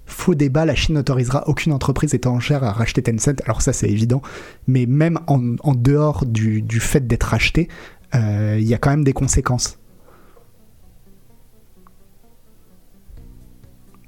[0.05, 4.21] Faux débat, la Chine n'autorisera aucune entreprise étrangère à racheter Tencent, alors ça c'est évident,
[4.67, 7.69] mais même en, dehors du, du fait d'être racheté,
[8.13, 9.77] euh, il y a quand même des conséquences.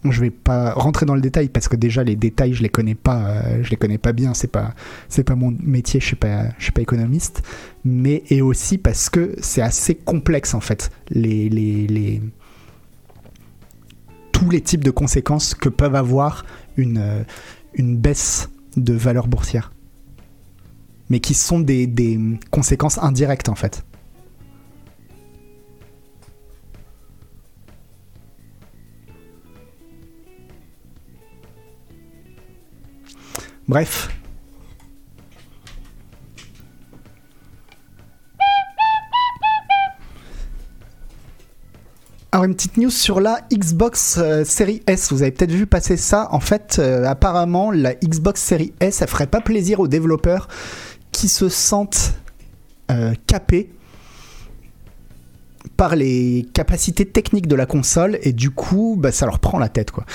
[0.06, 2.96] Je vais pas rentrer dans le détail parce que déjà les détails je les connais
[2.96, 4.34] pas euh, je les connais pas bien.
[4.34, 4.74] C'est pas
[5.10, 6.00] c'est pas mon métier.
[6.00, 7.44] Je suis pas je suis pas économiste.
[7.84, 12.22] Mais et aussi parce que c'est assez complexe en fait les, les, les
[14.32, 16.46] tous les types de conséquences que peuvent avoir
[16.78, 17.26] une
[17.74, 19.72] une baisse de valeur boursière.
[21.10, 22.20] Mais qui sont des, des
[22.52, 23.84] conséquences indirectes en fait
[33.70, 34.10] Bref.
[42.32, 45.14] Alors une petite news sur la Xbox euh, Series S.
[45.14, 46.30] Vous avez peut-être vu passer ça.
[46.32, 50.48] En fait, euh, apparemment, la Xbox Series S, elle ferait pas plaisir aux développeurs
[51.12, 52.14] qui se sentent
[52.90, 53.70] euh, capés
[55.78, 59.70] par les capacités techniques de la console et du coup, bah, ça leur prend la
[59.70, 60.06] tête quoi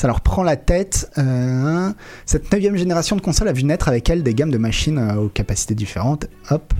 [0.00, 1.10] ça leur prend la tête.
[1.18, 1.92] Euh,
[2.24, 5.16] cette neuvième génération de consoles a vu naître avec elle des gammes de machines euh,
[5.16, 6.26] aux capacités différentes.
[6.48, 6.72] Hop.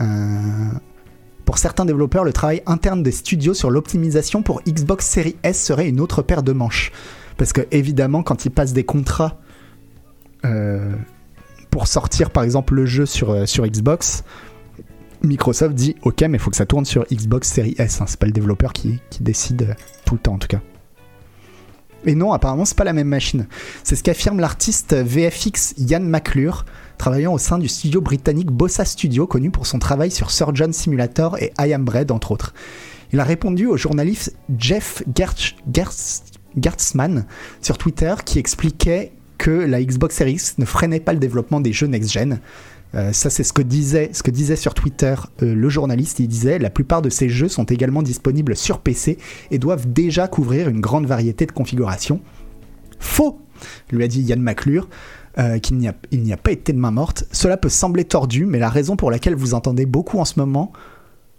[0.00, 0.70] Euh,
[1.44, 5.86] pour certains développeurs, le travail interne des studios sur l'optimisation pour Xbox Series S serait
[5.90, 6.90] une autre paire de manches.
[7.36, 9.38] Parce que évidemment, quand ils passent des contrats
[11.70, 14.24] pour sortir par exemple le jeu sur, Xbox,
[15.22, 18.00] Microsoft dit ok mais il faut que ça tourne sur Xbox Series S.
[18.00, 18.04] Hein.
[18.06, 20.60] C'est pas le développeur qui décide tout le temps en tout cas.
[22.06, 23.46] Et non, apparemment, c'est pas la même machine.
[23.82, 26.64] C'est ce qu'affirme l'artiste VFX Yann McClure,
[26.98, 31.38] travaillant au sein du studio britannique Bossa Studio, connu pour son travail sur Surgeon Simulator
[31.38, 32.54] et I Am Bread, entre autres.
[33.12, 35.02] Il a répondu au journaliste Jeff
[36.56, 37.26] Gertzman
[37.62, 41.86] sur Twitter qui expliquait que la Xbox Series ne freinait pas le développement des jeux
[41.86, 42.40] next-gen.
[42.94, 46.20] Euh, ça, c'est ce que disait, ce que disait sur Twitter euh, le journaliste.
[46.20, 49.18] Il disait la plupart de ces jeux sont également disponibles sur PC
[49.50, 52.20] et doivent déjà couvrir une grande variété de configurations.
[52.98, 53.38] Faux,
[53.90, 54.88] lui a dit Yann McClure.
[55.36, 55.94] Euh, qu'il n'y a,
[56.32, 57.24] a pas été de main morte.
[57.32, 60.72] Cela peut sembler tordu, mais la raison pour laquelle vous entendez beaucoup en ce moment,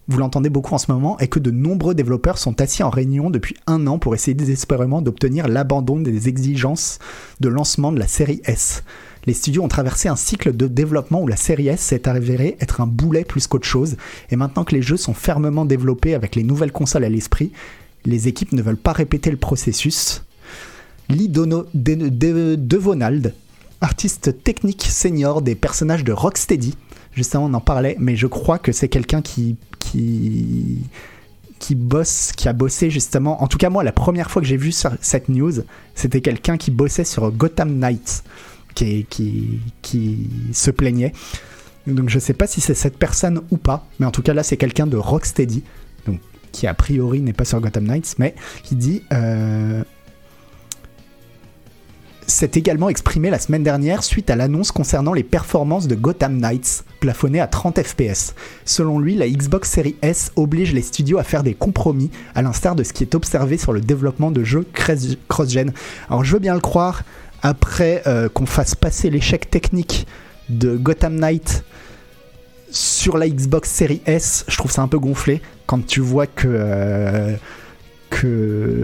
[0.10, 3.30] vous l'entendez beaucoup en ce moment, est que de nombreux développeurs sont assis en réunion
[3.30, 7.00] depuis un an pour essayer désespérément d'obtenir l'abandon des exigences
[7.40, 8.84] de lancement de la série S
[9.28, 12.82] les studios ont traversé un cycle de développement où la série S s'est avérée être
[12.82, 13.98] un boulet plus qu'autre chose,
[14.30, 17.52] et maintenant que les jeux sont fermement développés avec les nouvelles consoles à l'esprit,
[18.06, 20.24] les équipes ne veulent pas répéter le processus.
[21.10, 23.34] Lee Dono, Devonald,
[23.82, 26.76] artiste technique senior des personnages de Rocksteady,
[27.14, 30.80] justement on en parlait, mais je crois que c'est quelqu'un qui, qui,
[31.60, 34.58] qui bosse, qui a bossé justement, en tout cas moi la première fois que j'ai
[34.58, 35.54] vu cette news,
[35.94, 38.24] c'était quelqu'un qui bossait sur Gotham Knights
[38.76, 41.14] qui, se plaignait.
[41.88, 44.44] Donc je sais pas si c'est cette personne ou pas, mais en tout cas là
[44.44, 45.64] c'est quelqu'un de Rocksteady,
[46.08, 46.20] donc,
[46.52, 49.84] qui a priori n'est pas sur Gotham Knights, mais qui dit euh,
[52.28, 56.84] s'est également exprimé la semaine dernière suite à l'annonce concernant les performances de Gotham Knights
[57.00, 58.34] plafonnées à 30 fps.
[58.66, 62.76] Selon lui, la Xbox Series S oblige les studios à faire des compromis, à l'instar
[62.76, 64.66] de ce qui est observé sur le développement de jeux
[65.28, 65.72] cross-gen.
[66.10, 67.04] Alors je veux bien le croire,
[67.42, 70.08] après euh, qu'on fasse passer l'échec technique
[70.50, 71.64] de Gotham Knight
[72.72, 76.48] sur la Xbox Series S, je trouve ça un peu gonflé quand tu vois que
[76.48, 77.36] euh,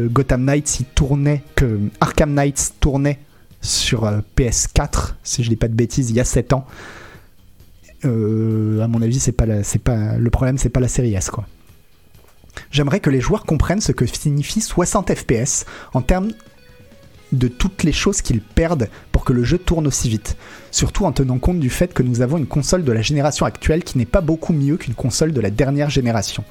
[0.09, 3.19] Gotham Knights il tournait, que Arkham Knights tournait
[3.61, 6.65] sur euh, PS4, si je dis pas de bêtises, il y a 7 ans.
[8.03, 11.45] à mon avis, c'est pas c'est pas le problème, c'est pas la série S quoi.
[12.71, 16.31] J'aimerais que les joueurs comprennent ce que signifie 60 FPS en termes
[17.31, 20.37] de toutes les choses qu'ils perdent pour que le jeu tourne aussi vite.
[20.71, 23.83] Surtout en tenant compte du fait que nous avons une console de la génération actuelle
[23.83, 26.43] qui n'est pas beaucoup mieux qu'une console de la dernière génération.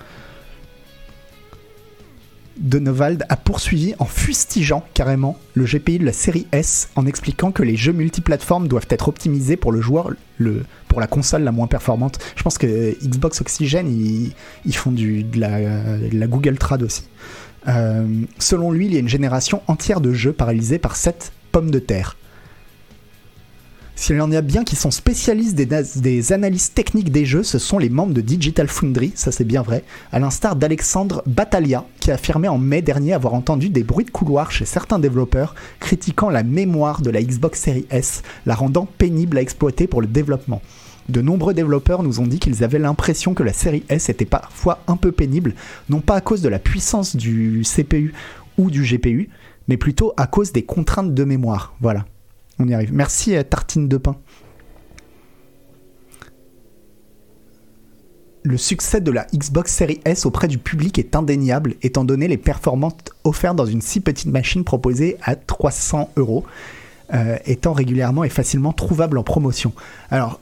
[2.61, 7.63] Donovald a poursuivi en fustigeant carrément le GPI de la série S en expliquant que
[7.63, 11.67] les jeux multiplateformes doivent être optimisés pour le joueur, le, pour la console la moins
[11.67, 12.19] performante.
[12.37, 17.05] Je pense que Xbox Oxygen, ils, font du, de, la, Google Trad aussi.
[17.69, 18.07] Euh,
[18.39, 21.79] selon lui, il y a une génération entière de jeux paralysés par cette pomme de
[21.79, 22.17] terre.
[24.01, 27.77] S'il y en a bien qui sont spécialistes des, analyses techniques des jeux, ce sont
[27.77, 32.15] les membres de Digital Foundry, ça c'est bien vrai, à l'instar d'Alexandre Battaglia, qui a
[32.15, 36.43] affirmé en mai dernier avoir entendu des bruits de couloir chez certains développeurs critiquant la
[36.43, 40.63] mémoire de la Xbox Series S, la rendant pénible à exploiter pour le développement.
[41.11, 44.79] De nombreux développeurs nous ont dit qu'ils avaient l'impression que la série S était parfois
[44.87, 45.55] un peu pénible,
[45.89, 48.15] non pas à cause de la puissance du CPU
[48.59, 49.29] ou du GPU,
[49.67, 51.75] mais plutôt à cause des contraintes de mémoire.
[51.81, 52.05] Voilà,
[52.61, 52.95] on y arrive.
[52.95, 54.17] Merci à Tartine de Pain.
[58.45, 62.39] Le succès de la Xbox Series S auprès du public est indéniable, étant donné les
[62.39, 62.95] performances
[63.25, 66.45] offertes dans une si petite machine proposée à 300 euros,
[67.13, 69.73] euh, étant régulièrement et facilement trouvable en promotion.
[70.11, 70.41] Alors,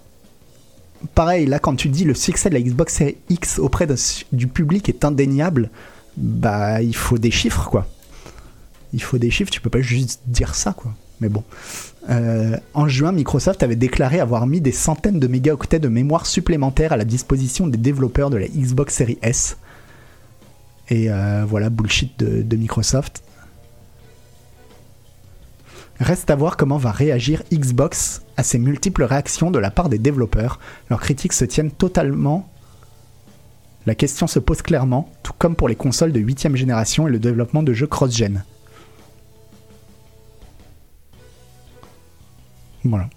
[1.14, 3.86] pareil, là, quand tu dis le succès de la Xbox Series X auprès
[4.32, 5.70] du public est indéniable,
[6.16, 7.86] bah, il faut des chiffres, quoi.
[8.92, 10.92] Il faut des chiffres, tu peux pas juste dire ça, quoi.
[11.20, 11.44] Mais bon.
[12.10, 16.92] Euh, en juin, Microsoft avait déclaré avoir mis des centaines de mégaoctets de mémoire supplémentaires
[16.92, 19.58] à la disposition des développeurs de la Xbox Series S.
[20.88, 23.22] Et euh, voilà, bullshit de, Microsoft.
[26.00, 29.98] Reste à voir comment va réagir Xbox à ces multiples réactions de la part des
[29.98, 30.60] développeurs.
[30.90, 32.48] Leurs critiques se tiennent totalement.
[33.84, 37.18] La question se pose clairement, tout comme pour les consoles de 8ème génération et le
[37.18, 38.44] développement de jeux cross-gen.
[42.84, 43.08] Voilà.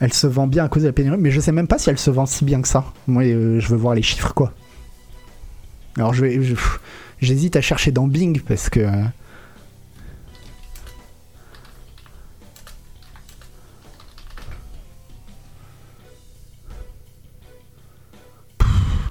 [0.00, 1.90] Elle se vend bien à cause de la pénurie, mais je sais même pas si
[1.90, 2.84] elle se vend si bien que ça.
[3.08, 4.52] Moi, euh, je veux voir les chiffres, quoi.
[5.96, 6.40] Alors, je vais,
[7.20, 8.86] j'hésite à chercher dans Bing parce que.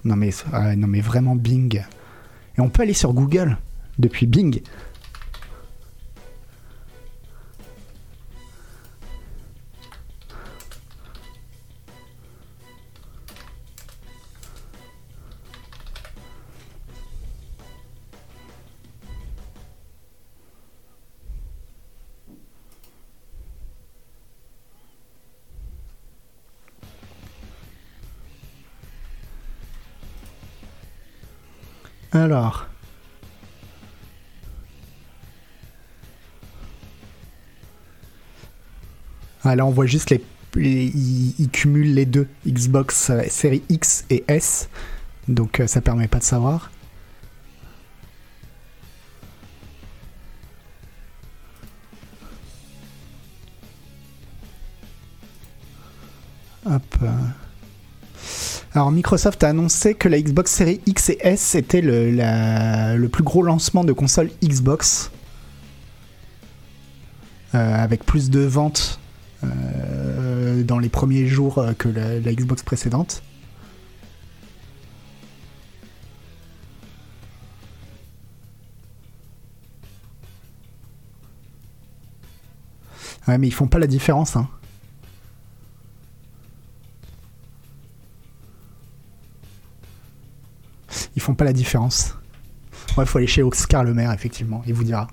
[0.08, 1.84] non mais, ah, non mais vraiment Bing.
[2.58, 3.58] Et on peut aller sur Google
[4.00, 4.62] depuis Bing.
[32.18, 32.66] Alors.
[39.44, 40.24] Ah, là, on voit juste les.
[40.56, 44.68] ils, cumulent les deux Xbox euh, série X et S.
[45.28, 46.72] Donc, euh, ça permet pas de savoir.
[58.78, 63.24] Alors Microsoft a annoncé que la Xbox Series X et S était le, le plus
[63.24, 65.10] gros lancement de console Xbox.
[67.56, 69.00] Euh, avec plus de ventes
[69.44, 73.24] euh, dans les premiers jours euh, que la, Xbox précédente.
[83.28, 84.36] Ouais, mais ils font pas la différence.
[84.36, 84.48] Hein.
[91.28, 92.16] Font pas la différence.
[92.96, 95.08] Ouais, faut aller chez Oscar le maire, effectivement, il vous dira.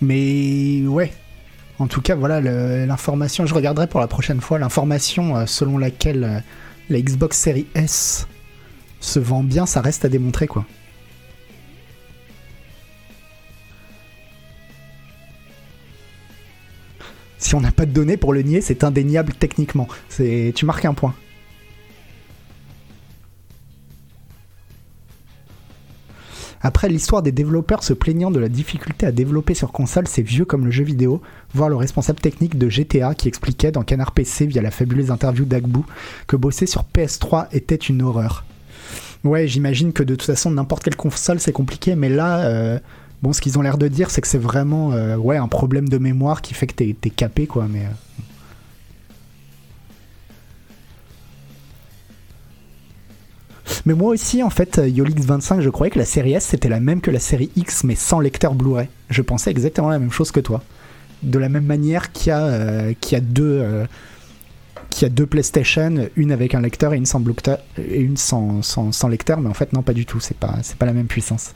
[0.00, 1.12] Mais ouais,
[1.78, 3.46] en tout cas, voilà l'information.
[3.46, 6.40] Je regarderai pour la prochaine fois l'information euh, selon laquelle euh,
[6.90, 8.26] la Xbox Series S
[8.98, 10.66] se vend bien, ça reste à démontrer quoi.
[17.44, 19.86] Si on n'a pas de données pour le nier, c'est indéniable techniquement.
[20.08, 21.14] C'est, tu marques un point.
[26.62, 30.46] Après, l'histoire des développeurs se plaignant de la difficulté à développer sur console, c'est vieux
[30.46, 31.20] comme le jeu vidéo,
[31.52, 35.44] voir le responsable technique de GTA qui expliquait dans Canard PC via la fabuleuse interview
[35.44, 35.84] d'Agbou
[36.26, 38.46] que bosser sur PS3 était une horreur.
[39.22, 42.78] Ouais, j'imagine que de toute façon, n'importe quelle console c'est compliqué, mais là, euh,
[43.24, 45.88] Bon, ce qu'ils ont l'air de dire, c'est que c'est vraiment euh, ouais, un problème
[45.88, 47.66] de mémoire qui fait que t'es es capé, quoi.
[47.70, 47.86] Mais.
[47.86, 47.88] Euh.
[53.86, 57.00] Mais moi aussi, en fait, Yolix25, je croyais que la série S c'était la même
[57.00, 58.88] que la série X, mais sans lecteur Blu-ray.
[59.08, 60.62] Je pensais exactement la même chose que toi.
[61.22, 63.86] De la même manière qu'il y, a, euh, a deux.
[64.90, 67.24] qu'il y a deux PlayStation, une avec un lecteur et une sans,
[67.78, 70.56] et une sans, sans, sans lecteur, mais en fait non pas du tout, c'est pas,
[70.60, 71.54] c'est pas la même puissance.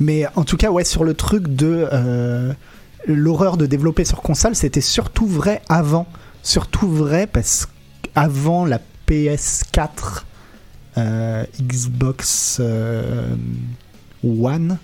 [0.00, 2.52] Mais en tout cas, ouais, sur le truc de euh,
[3.06, 6.06] l'horreur de développer sur console, c'était surtout vrai avant.
[6.42, 7.68] Surtout vrai parce
[8.02, 10.22] qu'avant la PS4,
[10.98, 13.34] euh, Xbox euh,
[14.24, 14.78] One,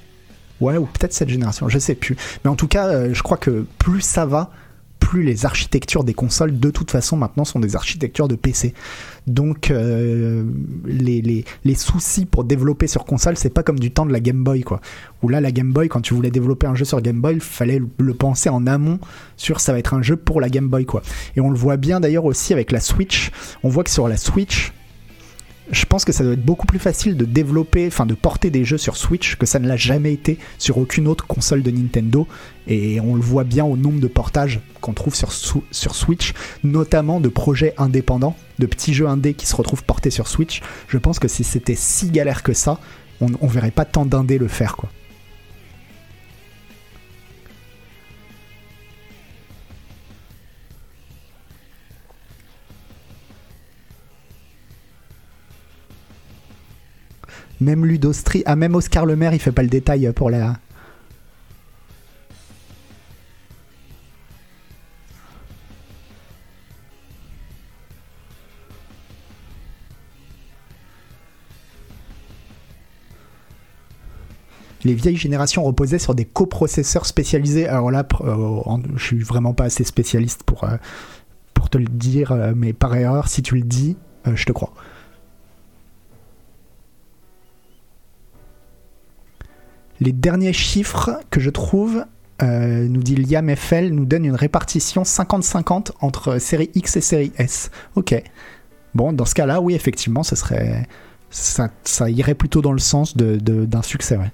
[0.60, 2.16] ouais, ou peut-être cette génération, je sais plus.
[2.44, 4.50] Mais en tout cas, je crois que plus ça va,
[5.22, 8.74] les architectures des consoles de toute façon maintenant sont des architectures de PC.
[9.26, 10.44] Donc euh,
[10.84, 14.20] les, les, les, soucis pour développer sur console, c'est pas comme du temps de la
[14.20, 14.80] Game Boy quoi.
[15.22, 17.40] Où là la Game Boy quand tu voulais développer un jeu sur Game Boy, il
[17.40, 18.98] fallait le penser en amont
[19.36, 21.02] sur ça va être un jeu pour la Game Boy quoi.
[21.36, 23.30] Et on le voit bien d'ailleurs aussi avec la Switch.
[23.62, 24.72] On voit que sur la Switch,
[25.70, 28.64] je pense que ça doit être beaucoup plus facile de développer, enfin de porter des
[28.64, 32.26] jeux sur Switch que ça ne l'a jamais été sur aucune autre console de Nintendo.
[32.66, 37.20] Et on le voit bien au nombre de portages qu'on trouve sur, sur Switch, notamment
[37.20, 40.62] de projets indépendants, de petits jeux indés qui se retrouvent portés sur Switch.
[40.88, 42.80] Je pense que si c'était si galère que ça,
[43.20, 44.88] on, on verrait pas tant d'indés le faire quoi.
[57.60, 60.58] Même Ludostri, ah même Oscar Le Maire, il fait pas le détail pour la.
[74.85, 77.66] Les vieilles générations reposaient sur des coprocesseurs spécialisés.
[77.66, 78.61] Alors là, euh,
[78.97, 80.76] je suis vraiment pas assez spécialiste pour, euh,
[81.70, 84.74] te le dire, euh, mais par erreur, si tu le dis, je te crois.
[90.01, 92.05] Les derniers chiffres que je trouve,
[92.43, 97.70] nous dit Liam FL, nous donnent une répartition 50-50 entre série X et série S.
[97.95, 98.14] Ok.
[98.95, 100.87] Bon, dans ce cas-là, oui, effectivement, ce serait,
[101.30, 104.30] ça, irait plutôt dans le sens d'un de, succès, ouais.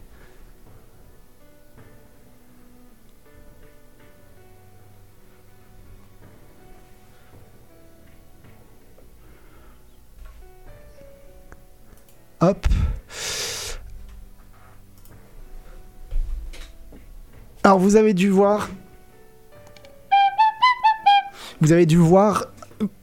[12.41, 12.67] Hop.
[17.63, 18.69] Alors vous avez dû voir...
[21.61, 22.47] Vous avez dû voir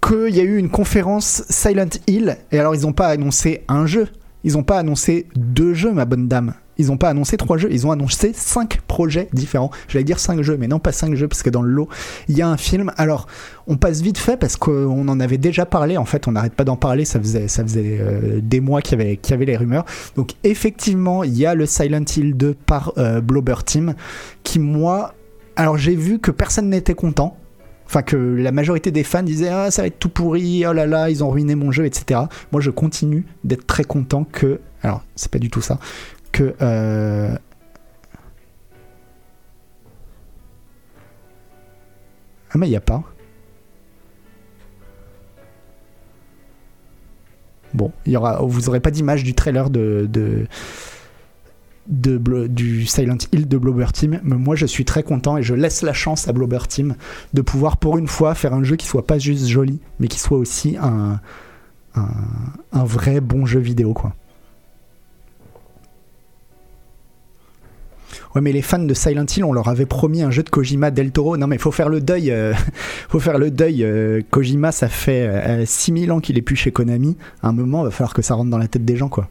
[0.01, 3.85] qu'il y a eu une conférence Silent Hill, et alors ils n'ont pas annoncé un
[3.85, 4.07] jeu,
[4.43, 6.55] ils n'ont pas annoncé deux jeux, ma bonne dame.
[6.77, 9.71] Ils n'ont pas annoncé trois jeux, ils ont annoncé cinq projets différents.
[9.87, 11.89] J'allais dire cinq jeux, mais non pas cinq jeux, parce que dans le lot,
[12.27, 12.91] il y a un film.
[12.97, 13.27] Alors,
[13.67, 15.97] on passe vite fait, parce qu'on en avait déjà parlé.
[15.97, 17.05] En fait, on n'arrête pas d'en parler.
[17.05, 19.85] Ça faisait, ça faisait euh, des mois qu'il y, avait, y avait les rumeurs.
[20.15, 23.95] Donc, effectivement, il y a le Silent Hill 2 par euh, Blobber Team,
[24.43, 25.13] qui, moi...
[25.55, 27.35] Alors, j'ai vu que personne n'était content
[27.87, 30.85] enfin que la majorité des fans disaient ah ça va être tout pourri, oh là
[30.85, 32.21] là ils ont ruiné mon jeu, etc.
[32.51, 35.79] Moi je continue d'être très content que, alors c'est pas du tout ça,
[36.41, 37.35] euh,
[42.51, 43.03] ah mais il y a pas.
[47.73, 50.47] Bon, y aura, vous aurez pas d'image du trailer de, de
[51.87, 55.53] de, du Silent Hill de Blobber Team, mais moi je suis très content et je
[55.53, 56.95] laisse la chance à Blobber Team
[57.33, 60.19] de pouvoir pour une fois faire un jeu qui soit pas juste joli, mais qui
[60.19, 61.19] soit aussi un,
[61.95, 64.13] un, vrai bon jeu vidéo quoi.
[68.37, 70.91] Ouais, mais les fans de Silent Hill, on leur avait promis un jeu de Kojima
[70.91, 71.37] Del Toro.
[71.37, 72.29] Non, mais faut faire le deuil.
[72.29, 72.53] Euh,
[73.09, 73.83] faut faire le deuil.
[73.83, 77.17] Euh, Kojima, ça fait 6000 euh, ans qu'il est plus chez Konami.
[77.41, 79.27] À un moment, va falloir que ça rentre dans la tête des gens, quoi.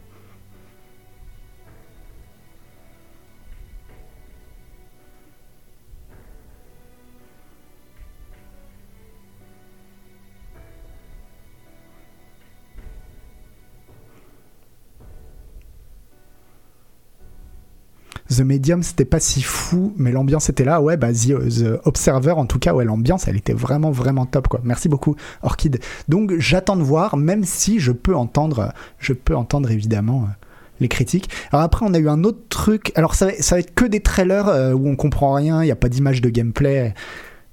[18.29, 20.81] The Medium, c'était pas si fou, mais l'ambiance était là.
[20.81, 24.59] Ouais, bah, The, Observer, en tout cas, ouais, l'ambiance, elle était vraiment, vraiment top, quoi.
[24.63, 25.79] Merci beaucoup, Orchid.
[26.07, 30.45] Donc, j'attends de voir, même si je peux entendre, je peux entendre évidemment euh,
[30.79, 31.29] les critiques.
[31.51, 32.91] Alors après, on a eu un autre truc.
[32.95, 35.65] Alors, ça va, ça va être que des trailers euh, où on comprend rien, il
[35.65, 36.93] n'y a pas d'image de gameplay.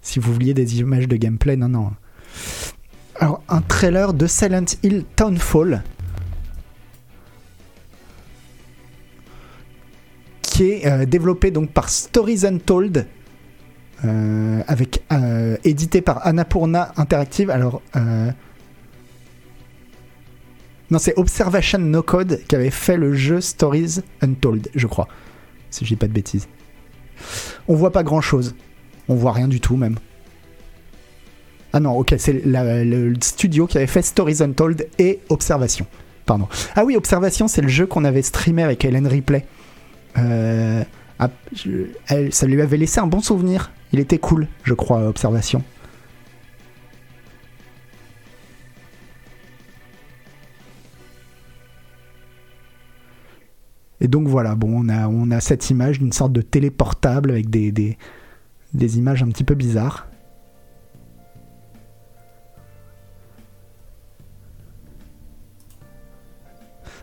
[0.02, 1.92] Si vous vouliez des images de gameplay, non, non.
[3.20, 5.82] Alors, un trailer de Silent Hill Townfall
[10.54, 13.08] qui est euh, développé donc par Stories Untold,
[14.04, 17.50] euh, avec euh, édité par Annapurna Interactive.
[17.50, 17.82] Alors
[20.90, 25.08] non, c'est Observation No Code qui avait fait le jeu Stories Untold, je crois,
[25.70, 26.46] si je dis pas de bêtises.
[27.66, 28.54] On voit pas grand chose,
[29.08, 29.96] on voit rien du tout même.
[31.72, 35.88] Ah non, ok, c'est le studio qui avait fait Stories Untold et Observation.
[36.26, 36.46] Pardon.
[36.76, 39.44] Ah oui, Observation, c'est le jeu qu'on avait streamé avec Helen Ripley.
[40.16, 40.84] Euh,
[42.30, 43.72] ça lui avait laissé un bon souvenir.
[43.92, 45.62] Il était cool, je crois, Observation.
[54.00, 57.48] Et donc voilà, bon, on a, on a cette image d'une sorte de téléportable avec
[57.48, 60.06] des, des images un petit peu bizarres.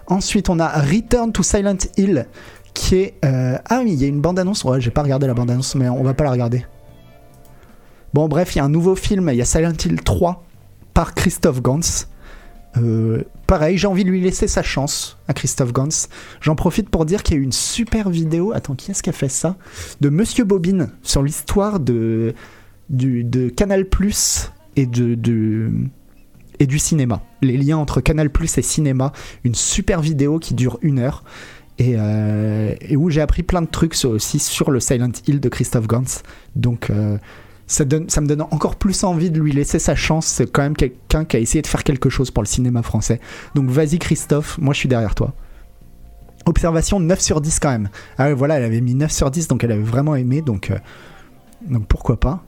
[0.05, 2.28] Ensuite, on a Return to Silent Hill,
[2.74, 4.63] qui euh, Ah oui, il y a une bande-annonce.
[4.63, 6.65] Ouais, j'ai pas regardé la bande-annonce, mais on va pas la regarder.
[8.13, 9.30] Bon, bref, il y a un nouveau film.
[9.32, 10.43] Il y a Silent Hill 3
[10.93, 11.80] par Christophe Gans.
[12.78, 16.07] Euh, pareil, j'ai envie de lui laisser sa chance à Christophe Gans.
[16.41, 18.51] J'en profite pour dire qu'il y a eu une super vidéo.
[18.53, 19.57] Attends, qui est-ce qui a fait ça?
[19.99, 22.34] De Monsieur Bobine sur l'histoire de,
[23.55, 24.88] Canal Plus et
[26.59, 27.24] et du cinéma.
[27.41, 29.13] Les liens entre Canal Plus et cinéma.
[29.43, 31.24] Une super vidéo qui dure une heure.
[31.82, 35.49] Et, euh, et où j'ai appris plein de trucs aussi sur le Silent Hill de
[35.49, 36.03] Christophe Gans.
[36.55, 37.17] Donc euh,
[37.65, 40.27] ça, me donne encore plus envie de lui laisser sa chance.
[40.27, 43.19] C'est quand même quelqu'un qui a essayé de faire quelque chose pour le cinéma français.
[43.55, 45.34] Donc vas-y Christophe, moi je suis derrière toi.
[46.45, 47.89] Observation 9 sur 10 quand même.
[48.19, 50.77] Ah voilà, elle avait mis 9 sur 10, donc elle avait vraiment aimé, donc, euh,
[51.67, 52.43] donc pourquoi pas.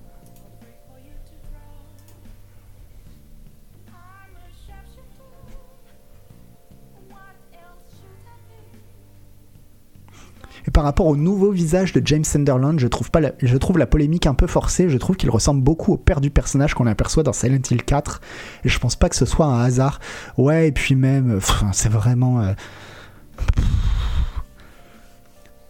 [10.73, 14.89] Par rapport au nouveau visage de James Sunderland, je trouve, la, polémique un peu forcée.
[14.89, 18.21] Je trouve qu'il ressemble beaucoup au père du personnage qu'on aperçoit dans Silent Hill 4.
[18.65, 19.99] Et je pense pas que ce soit un hasard.
[20.37, 21.39] Ouais, et puis même, euh,
[21.71, 22.41] c'est vraiment.
[22.41, 22.53] euh,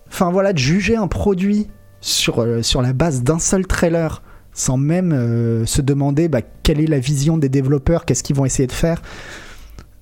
[0.07, 1.67] Enfin voilà, de juger un produit
[1.99, 4.21] sur, euh, sur la base d'un seul trailer
[4.53, 8.67] sans même se demander bah, quelle est la vision des développeurs, qu'est-ce qu'ils vont essayer
[8.67, 9.01] de faire.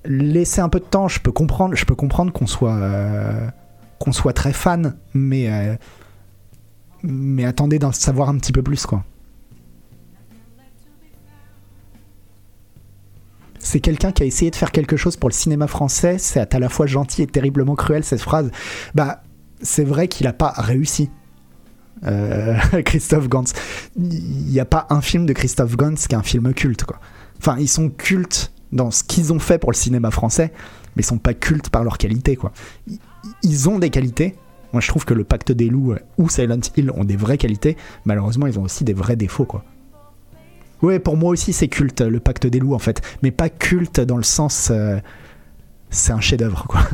[0.04, 2.78] Laisser un peu de temps, je peux comprendre, je peux comprendre qu'on soit.
[4.02, 5.76] Qu'on soit très fan, mais euh,
[7.04, 9.04] mais attendez d'en savoir un petit peu plus quoi.
[13.60, 16.18] C'est quelqu'un qui a essayé de faire quelque chose pour le cinéma français.
[16.18, 18.50] C'est à la fois gentil et terriblement cruel cette phrase.
[18.94, 19.22] Bah,
[19.62, 21.10] c'est vrai qu'il a pas réussi.
[22.04, 23.44] Euh, Christophe Gans.
[23.96, 26.98] Il n'y a pas un film de Christophe Gans qui est un film culte quoi.
[27.38, 30.52] Enfin, ils sont cultes dans ce qu'ils ont fait pour le cinéma français,
[30.96, 32.52] mais ils sont pas cultes par leur qualité quoi
[33.42, 34.36] ils ont des qualités.
[34.72, 37.38] Moi, je trouve que le Pacte des loups euh, ou Silent Hill ont des vraies
[37.38, 37.76] qualités.
[38.04, 39.64] Malheureusement, ils ont aussi des vrais défauts, quoi.
[40.80, 43.02] Ouais, pour moi aussi, c'est culte, le Pacte des loups, en fait.
[43.22, 44.70] Mais pas culte dans le sens.
[44.70, 44.98] euh,
[45.90, 46.80] c'est un chef-d'œuvre, quoi.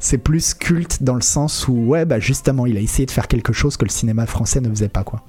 [0.00, 3.26] C'est plus culte dans le sens où, ouais, bah justement, il a essayé de faire
[3.26, 5.24] quelque chose que le cinéma français ne faisait pas, quoi.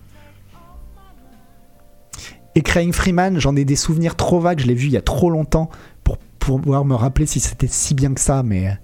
[2.56, 5.02] Et Crying Freeman, j'en ai des souvenirs trop vagues, je l'ai vu il y a
[5.02, 5.70] trop longtemps
[6.04, 8.78] pour pouvoir me rappeler si c'était si bien que ça, mais.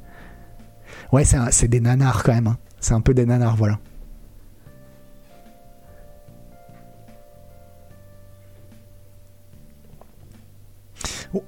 [1.11, 2.47] Ouais, c'est des nanars quand même.
[2.47, 2.57] hein.
[2.79, 3.79] C'est un peu des nanars, voilà.
[11.33, 11.43] Oh.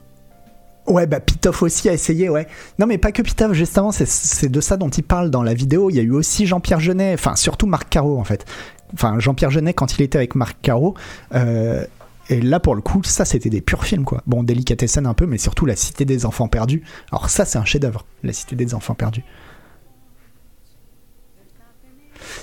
[0.88, 2.48] Ouais, bah Pitoff aussi a essayé, ouais.
[2.80, 5.90] Non, mais pas que Pitoff, justement, c'est- de ça dont il parle dans la vidéo.
[5.90, 8.46] Il y a eu aussi Jean-Pierre Jeunet, enfin surtout Marc Caro en fait.
[8.94, 10.96] Enfin, Jean-Pierre Jeunet quand il était avec Marc Caro.
[11.34, 11.86] euh,
[12.30, 14.22] et là, pour le coup, ça c'était des purs films, quoi.
[14.28, 16.82] Bon, Delicatessen un peu, mais surtout La Cité des Enfants Perdus.
[17.12, 19.24] Alors, ça, c'est un chef-d'œuvre, La Cité des Enfants Perdus.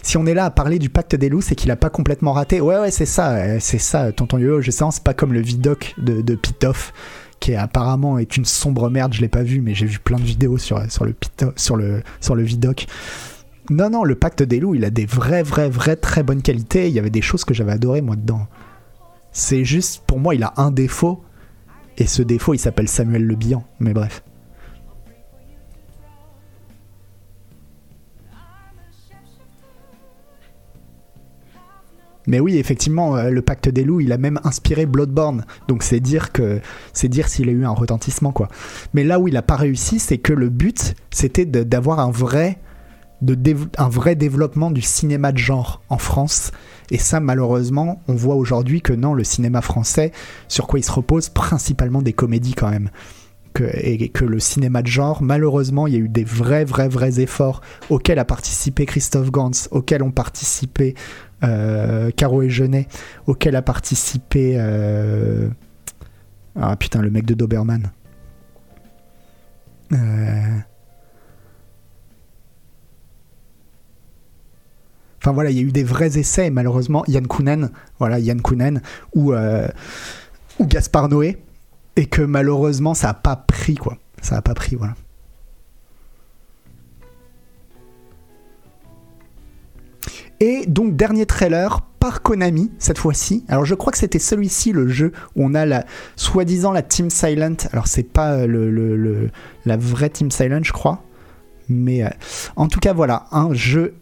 [0.02, 2.32] Si on est là à parler du pacte des loups, c'est qu'il a pas complètement
[2.32, 2.60] raté.
[2.60, 4.60] Ouais, ouais, c'est ça, euh, c'est ça, tonton Yo.
[4.60, 6.92] Je sens, c'est pas comme le vidoc de, de Pitoff,
[7.40, 9.12] qui apparemment est une sombre merde.
[9.12, 11.76] Je l'ai pas vu, mais j'ai vu plein de vidéos sur, sur le Pitoff, sur
[11.76, 12.86] le, sur le vidoc.
[13.70, 16.88] Non, non, le pacte des loups, il a des vraies, vraies, vraies très bonnes qualités.
[16.88, 18.48] Il y avait des choses que j'avais adorées, moi, dedans.
[19.32, 21.22] C'est juste, pour moi, il a un défaut.
[21.96, 23.64] Et ce défaut, il s'appelle Samuel Le Bihan.
[23.78, 24.22] Mais bref.
[32.26, 35.44] Mais oui, effectivement, euh, le pacte des loups, il a même inspiré Bloodborne.
[35.68, 36.60] Donc c'est dire que
[36.92, 38.48] c'est dire s'il a eu un retentissement quoi.
[38.94, 42.58] Mais là où il a pas réussi, c'est que le but, c'était d'avoir un vrai
[43.76, 46.52] un vrai développement du cinéma de genre en France.
[46.90, 50.12] Et ça, malheureusement, on voit aujourd'hui que non, le cinéma français,
[50.48, 52.90] sur quoi il se repose, principalement des comédies quand même.
[53.74, 57.20] Et que le cinéma de genre, malheureusement, il y a eu des vrais, vrais, vrais
[57.20, 57.60] efforts
[57.90, 60.94] auxquels a participé Christophe Gans, auxquels ont participé
[62.16, 62.86] Caro et Genet,
[63.26, 64.54] auxquels a participé.
[64.58, 65.48] euh,
[66.60, 67.90] Ah putain, le mec de Doberman.
[69.92, 69.96] Euh,
[75.22, 78.80] Enfin voilà, il y a eu des vrais essais, malheureusement, Yann Kounen, voilà, Yann Kounen,
[79.14, 79.68] ou, euh,
[80.58, 81.42] ou Gaspard Noé,
[81.96, 83.98] et que malheureusement, ça a pas pris, quoi.
[84.22, 84.94] Ça a pas pris, voilà.
[90.40, 93.44] Et donc, dernier trailer par Konami, cette fois-ci.
[93.48, 95.84] Alors, je crois que c'était celui-ci, le jeu, où on a la,
[96.16, 97.56] soi-disant la Team Silent.
[97.72, 99.30] Alors, c'est pas euh, le,
[99.66, 101.02] la vraie Team Silent, je crois.
[101.68, 102.08] Mais euh,
[102.56, 103.94] en tout cas, voilà, un jeu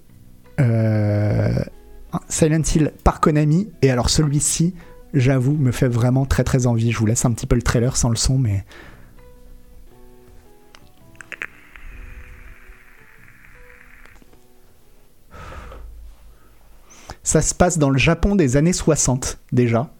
[0.60, 1.58] euh,
[2.28, 3.68] Silent Hill par Konami.
[3.82, 4.74] Et alors, celui-ci,
[5.14, 6.92] j'avoue, me fait vraiment très très envie.
[6.92, 8.64] Je vous laisse un petit peu le trailer sans le son, mais.
[17.28, 19.90] Ça se passe dans le Japon des années 60 déjà.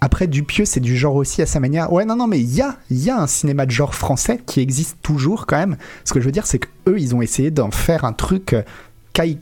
[0.00, 1.92] Après, Dupieux, c'est du genre aussi à sa manière.
[1.92, 2.76] Ouais, non, non, mais il y a,
[3.16, 5.76] un cinéma de genre français qui existe toujours quand même.
[6.04, 8.62] Ce que je veux dire, c'est qu'eux, ils ont essayé d'en faire un truc euh,
[9.12, 9.38] qui,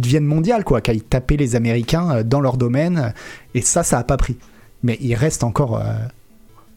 [0.00, 3.14] devienne mondial, quoi, qui aille taper les Américains euh, dans leur domaine.
[3.54, 4.38] Et ça, ça a pas pris.
[4.82, 5.94] Mais il reste encore, euh,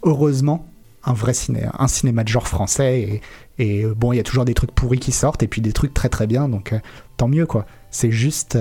[0.07, 0.65] heureusement,
[1.03, 3.21] un vrai ciné, un cinéma de genre français.
[3.59, 5.93] Et, bon, il y a toujours des trucs pourris qui sortent et puis des trucs
[5.93, 6.49] très très bien.
[6.49, 6.73] Donc,
[7.17, 7.65] tant mieux, quoi.
[7.91, 8.57] C'est juste.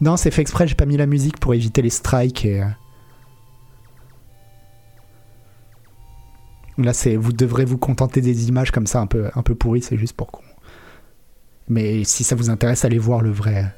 [0.00, 2.62] Non, c'est fait exprès, j'ai pas mis la musique pour éviter les strikes et.
[2.62, 2.66] Euh,
[6.78, 9.82] là, c'est vous devrez vous contenter des images comme ça un peu un peu pourries,
[9.82, 10.42] c'est juste pour qu'on.
[11.68, 13.72] Mais si ça vous intéresse, allez voir le vrai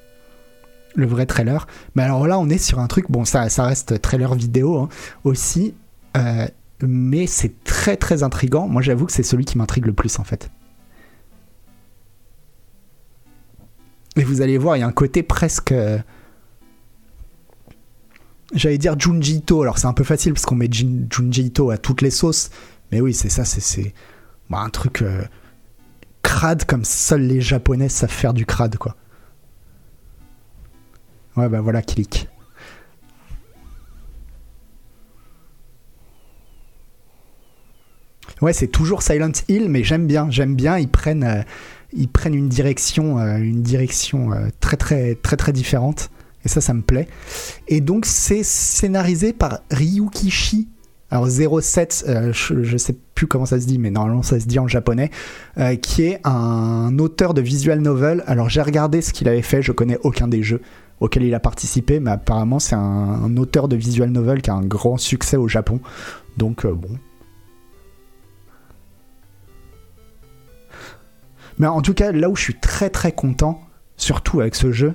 [0.95, 1.67] le vrai trailer.
[1.95, 4.89] Mais alors là, on est sur un truc, bon, ça, ça reste trailer vidéo hein,
[5.25, 5.75] aussi,
[6.17, 6.47] euh,
[6.83, 8.69] mais c'est très très intrigant.
[8.69, 10.51] Moi, j'avoue que c'est celui qui m'intrigue le plus en fait.
[14.17, 15.73] Et vous allez voir, il y a un côté presque.
[15.73, 15.99] Euh,
[18.55, 19.63] j'allais dire Junji Ito.
[19.63, 22.51] Alors c'est un peu facile parce qu'on met Junji Ito à toutes les sauces.
[22.91, 23.95] Mais oui, c'est ça, c'est
[24.51, 25.25] bah, un truc euh,
[26.23, 28.97] crade comme seuls les Japonais savent faire du crade, quoi.
[31.37, 32.29] Ouais, bah voilà, clique.
[38.43, 40.77] Ouais, c'est toujours Silent Hill, mais j'aime bien, j'aime bien.
[40.77, 41.43] Ils prennent, euh,
[41.93, 46.11] ils prennent une direction, euh, une direction euh, très très très très différente.
[46.45, 47.07] Et ça, ça me plaît.
[47.69, 50.69] Et donc, c'est scénarisé par Ryukishi.
[51.11, 54.47] Alors 07, euh, je, ne sais plus comment ça se dit, mais normalement ça se
[54.47, 55.11] dit en japonais,
[55.83, 58.25] qui est un auteur de visual novel.
[58.27, 60.63] Alors j'ai regardé ce qu'il avait fait, je connais aucun des jeux
[61.01, 64.65] auxquels il a participé, mais apparemment c'est un, auteur de visual novel qui a un
[64.65, 65.81] grand succès au Japon.
[66.39, 66.99] Donc bon,
[71.63, 73.61] Mais en tout cas, là où je suis très très content,
[73.97, 74.95] surtout avec ce jeu,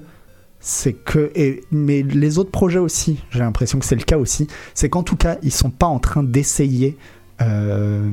[0.60, 4.48] c'est que et mais les autres projets aussi, j'ai l'impression que c'est le cas aussi,
[4.74, 6.98] c'est qu'en tout cas ils sont pas en train d'essayer
[7.40, 8.12] euh,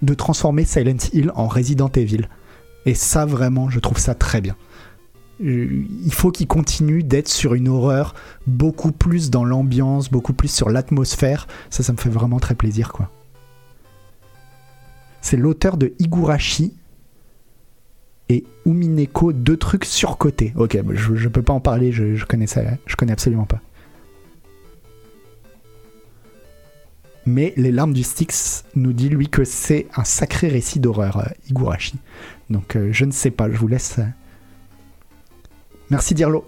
[0.00, 2.26] de transformer Silent Hill en Resident Evil.
[2.86, 4.56] Et ça vraiment, je trouve ça très bien.
[5.42, 8.14] Euh, il faut qu'ils continuent d'être sur une horreur
[8.46, 11.46] beaucoup plus dans l'ambiance, beaucoup plus sur l'atmosphère.
[11.68, 13.10] Ça, ça me fait vraiment très plaisir, quoi.
[15.20, 16.72] C'est l'auteur de Higurashi,
[18.28, 20.52] et Umineko, deux trucs surcotés.
[20.56, 23.60] Ok, bah, je, je peux pas en parler, je, connais ça, je connais absolument pas.
[27.26, 31.48] Mais Les larmes du Styx nous dit lui que c'est un sacré récit d'horreur, euh,
[31.48, 31.98] Igurashi.
[32.50, 33.98] Donc euh, je ne sais pas, je vous laisse.
[33.98, 34.04] Euh.
[35.90, 36.46] Merci Dirlo.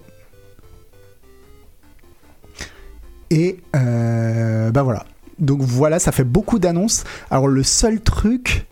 [3.31, 5.05] Et bah voilà.
[5.39, 7.05] Donc voilà, ça fait beaucoup d'annonces.
[7.31, 8.67] Alors le seul truc,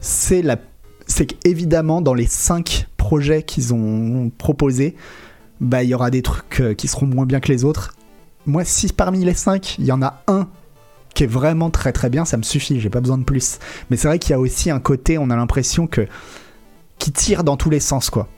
[0.00, 0.56] c'est la
[1.08, 4.94] c'est qu'évidemment, dans les cinq projets qu'ils ont proposés,
[5.60, 7.96] bah, il y aura des trucs euh, qui seront moins bien que les autres.
[8.46, 10.48] Moi, si parmi les cinq, il y en a un
[11.14, 13.58] qui est vraiment très très bien, ça me suffit, j'ai pas besoin de plus.
[13.90, 16.06] Mais c'est vrai qu'il y a aussi un côté, on a l'impression que
[16.98, 18.28] qui tire dans tous les sens, quoi.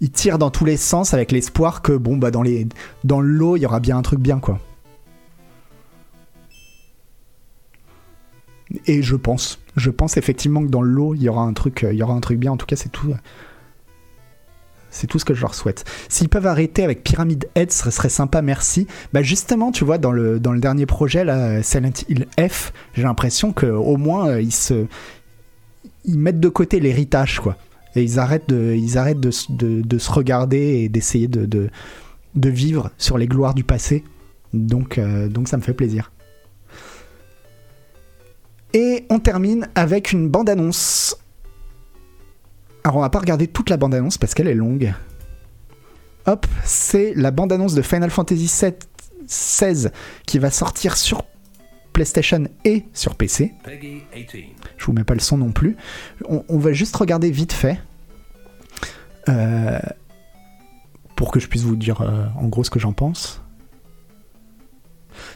[0.00, 2.66] Il tire dans tous les sens avec l'espoir que bon bah dans les
[3.04, 4.58] dans l'eau il y aura bien un truc bien quoi.
[8.86, 11.96] Et je pense, je pense effectivement que dans l'eau, il y aura un truc, il
[11.96, 12.52] y aura un truc bien.
[12.52, 13.14] En tout cas, c'est tout.
[14.90, 15.84] C'est tout ce que je leur souhaite.
[16.08, 18.88] S'ils peuvent arrêter avec Pyramid Head, ce serait sympa, merci.
[19.12, 23.04] Bah justement, tu vois, dans le, dans le dernier projet, là, Silent Hill F, j'ai
[23.04, 24.86] l'impression qu'au moins, euh, ils se.
[26.04, 27.56] Ils mettent de côté l'héritage, quoi.
[27.94, 32.90] Et ils arrêtent de, ils arrêtent de, de, se regarder et d'essayer de, de, vivre
[32.98, 34.04] sur les gloires du passé.
[34.54, 36.10] Donc, euh, donc ça me fait plaisir.
[38.72, 41.16] Et on termine avec une bande-annonce.
[42.84, 44.94] Alors on va pas regarder toute la bande-annonce parce qu'elle est longue.
[46.26, 48.74] Hop, c'est la bande-annonce de Final Fantasy VII
[49.26, 49.92] 16
[50.26, 51.24] qui va sortir sur
[51.92, 53.54] PlayStation et sur PC.
[54.76, 55.76] Je vous mets pas le son non plus.
[56.28, 57.80] On, va juste regarder vite fait.
[59.28, 59.78] Euh,
[61.16, 63.42] pour que je puisse vous dire euh, en gros ce que j'en pense.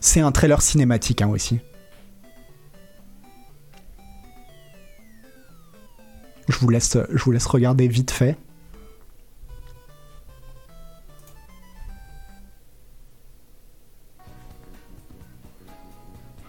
[0.01, 1.61] C'est un trailer cinématique hein, aussi.
[6.49, 6.97] Je vous laisse,
[7.47, 8.37] regarder vite fait.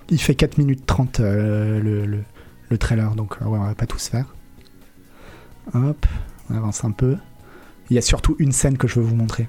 [0.09, 2.23] Il fait 4 minutes 30 euh, le,
[2.69, 4.35] le, trailer, donc euh, on va pas tous faire.
[5.73, 6.05] Hop,
[6.49, 7.17] on avance un peu.
[7.89, 9.47] Il y a surtout une scène que je veux vous montrer.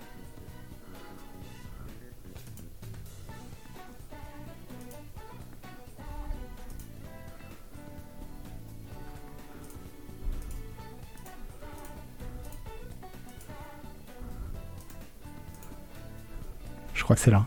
[17.07, 17.47] Crois que c'est là.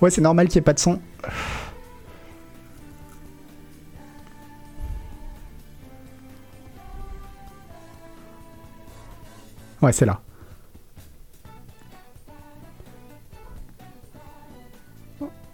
[0.00, 1.00] Ouais, c'est normal qu'il n'y ait pas de son.
[9.80, 10.20] Ouais, c'est là.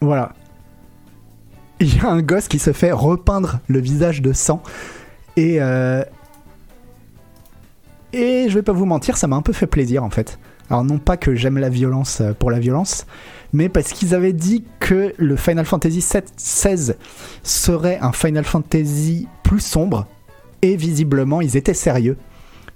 [0.00, 0.32] Voilà.
[1.80, 4.62] Il y a un gosse qui se fait repeindre le visage de sang.
[5.36, 6.02] Et, euh,
[8.12, 10.38] et je vais pas vous mentir, ça m'a un peu fait plaisir en fait.
[10.70, 13.06] Alors non pas que j'aime la violence euh, pour la violence,
[13.52, 16.96] mais parce qu'ils avaient dit que le Final Fantasy 16
[17.42, 20.06] serait un Final Fantasy plus sombre,
[20.62, 22.16] et visiblement ils étaient sérieux.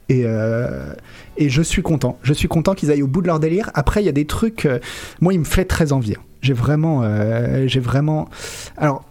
[0.09, 0.95] Et, euh,
[1.39, 2.19] et je suis content.
[2.23, 3.71] Je suis content qu'ils aillent au bout de leur délire.
[3.73, 4.67] Après, il y a des trucs.
[4.67, 4.79] Euh,
[5.21, 6.15] moi, il me fait très envie.
[6.15, 6.23] Hein.
[6.43, 7.03] J'ai vraiment.
[7.67, 8.29] j'ai vraiment.
[8.77, 9.05] Alors,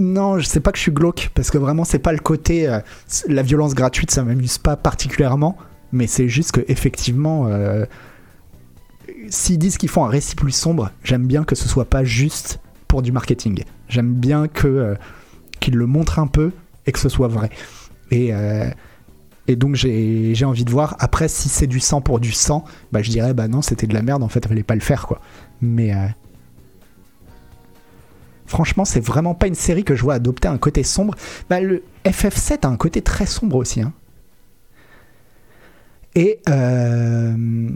[0.00, 2.66] non, je sais pas que je suis glauque, parce que vraiment, c'est pas le côté.
[2.66, 2.80] Euh,
[3.28, 5.58] la violence gratuite, ça m'amuse pas particulièrement,
[5.92, 7.84] mais c'est juste que, effectivement, euh,
[9.28, 12.60] s'ils disent qu'ils font un récit plus sombre, j'aime bien que ce soit pas juste
[12.88, 13.62] pour du marketing.
[13.88, 14.94] J'aime bien que euh,
[15.60, 16.52] qu'ils le montrent un peu
[16.86, 17.50] et que ce soit vrai.
[18.10, 18.32] Et.
[19.48, 20.94] Donc j'ai envie de voir.
[21.00, 23.94] Après, si c'est du sang pour du sang, bah je dirais bah non, c'était de
[23.94, 24.22] la merde.
[24.22, 25.20] En fait, fallait pas le faire quoi.
[25.60, 25.92] Mais
[28.50, 31.14] Franchement, c'est vraiment pas une série que je vois adopter un côté sombre.
[31.48, 33.80] Bah, le FF7 a un côté très sombre aussi.
[33.80, 33.92] Hein.
[36.16, 36.40] Et.
[36.48, 37.68] Euh,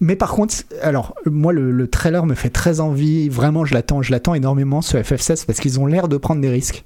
[0.00, 4.10] mais par contre, alors moi le, trailer me fait très envie, vraiment je l'attends, je
[4.12, 6.84] l'attends énormément ce FF16 parce qu'ils ont l'air de prendre des risques.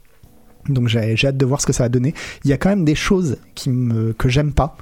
[0.68, 2.12] Donc j'ai hâte de voir ce que ça va donner.
[2.44, 4.76] Il y a quand même des choses que j'aime pas.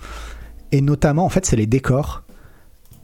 [0.72, 2.24] Et notamment en fait c'est les décors.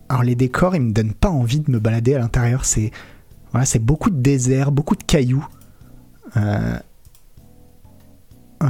[0.09, 2.65] Alors les décors ils me donnent pas envie de me balader à l'intérieur.
[2.65, 2.91] C'est
[3.53, 5.47] voilà, c'est beaucoup de désert, beaucoup de cailloux.
[6.37, 6.79] Euh,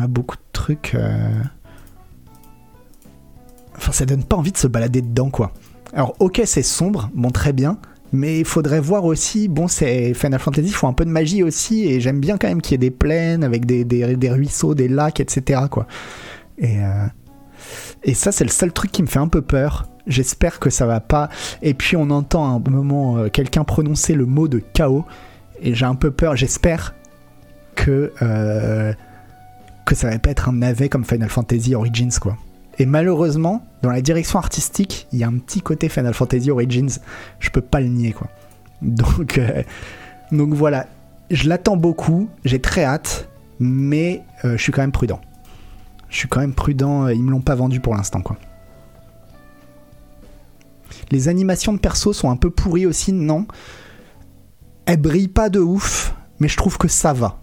[0.09, 0.95] beaucoup de trucs.
[0.95, 1.43] Euh.
[3.77, 5.53] Enfin, ça donne pas envie de se balader dedans, quoi.
[5.93, 7.79] Alors, ok, c'est sombre, bon, très bien.
[8.13, 11.43] Mais il faudrait voir aussi, bon, c'est Final Fantasy, il faut un peu de magie
[11.43, 14.89] aussi, et j'aime bien quand même qu'il y ait des plaines avec des, ruisseaux, des
[14.89, 15.63] lacs, etc.
[15.71, 15.87] Quoi.
[16.63, 17.07] Euh,
[18.03, 19.89] et ça, c'est le seul truc qui me fait un peu peur.
[20.07, 21.29] J'espère que ça va pas.
[21.63, 25.05] Et puis on entend à un moment euh, quelqu'un prononcer le mot de chaos.
[25.61, 26.37] Et j'ai un peu peur.
[26.37, 26.95] J'espère
[27.77, 28.93] que, euh,
[29.87, 32.37] que ça va pas être un navet comme Final Fantasy Origins, quoi.
[32.79, 36.99] Et malheureusement, dans la direction artistique, il y a un petit côté Final Fantasy Origins.
[37.39, 38.29] Je peux pas le nier, quoi.
[38.83, 39.63] Donc, euh,
[40.33, 40.87] donc voilà.
[41.31, 42.29] Je l'attends beaucoup.
[42.45, 43.29] J'ai très hâte.
[43.61, 45.21] Mais je suis quand même prudent.
[46.09, 47.07] Je suis quand même prudent.
[47.07, 48.37] Ils me l'ont pas vendu pour l'instant, quoi.
[51.13, 53.47] Les animations de perso sont un peu pourries aussi, non?
[54.87, 57.39] Elles brillent pas de ouf, mais je trouve que ça va.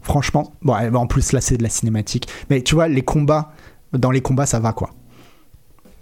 [0.00, 2.28] Franchement, bon, en plus là c'est de la cinématique.
[2.50, 3.52] Mais tu vois, les combats,
[3.92, 4.90] dans les combats ça va quoi.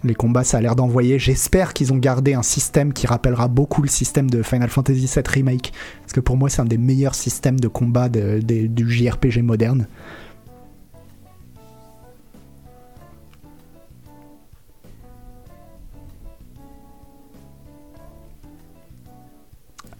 [0.03, 1.19] Les combats, ça a l'air d'envoyer.
[1.19, 5.23] J'espère qu'ils ont gardé un système qui rappellera beaucoup le système de Final Fantasy VII
[5.27, 5.71] Remake.
[6.01, 9.85] Parce que pour moi, c'est un des meilleurs systèmes de combat du JRPG moderne.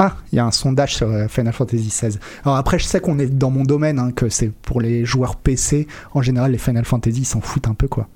[0.04, 2.18] Ah, il y a un sondage sur euh, Final Fantasy XVI.
[2.44, 5.36] Alors après, je sais qu'on est dans mon domaine, hein, que c'est pour les joueurs
[5.36, 5.88] PC.
[6.16, 8.10] En général, les Final Fantasy s'en foutent un peu, quoi.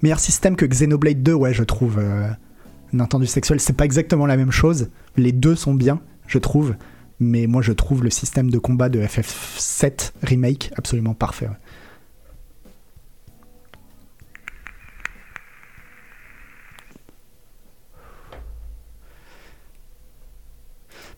[0.00, 1.98] Meilleur système que Xenoblade 2, ouais, je trouve.
[1.98, 2.30] Euh,
[2.94, 4.88] Nintendo sexuel, c'est pas exactement la même chose.
[5.18, 6.76] Les deux sont bien, je trouve.
[7.20, 11.50] Mais moi, je trouve le système de combat de FF7 Remake absolument parfait.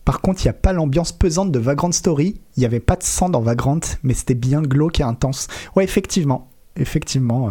[0.04, 2.40] Par contre, il n'y a pas l'ambiance pesante de Vagrant Story.
[2.56, 5.48] Il n'y avait pas de sang dans Vagrant, mais c'était bien glauque et intense.
[5.76, 6.50] Ouais, effectivement.
[6.76, 7.50] Effectivement.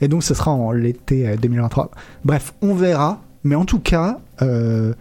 [0.00, 1.84] Et donc, ce sera en l'été 2023.
[1.84, 1.88] Euh,
[2.24, 3.22] Bref, on verra.
[3.44, 4.94] Mais en tout cas, euh,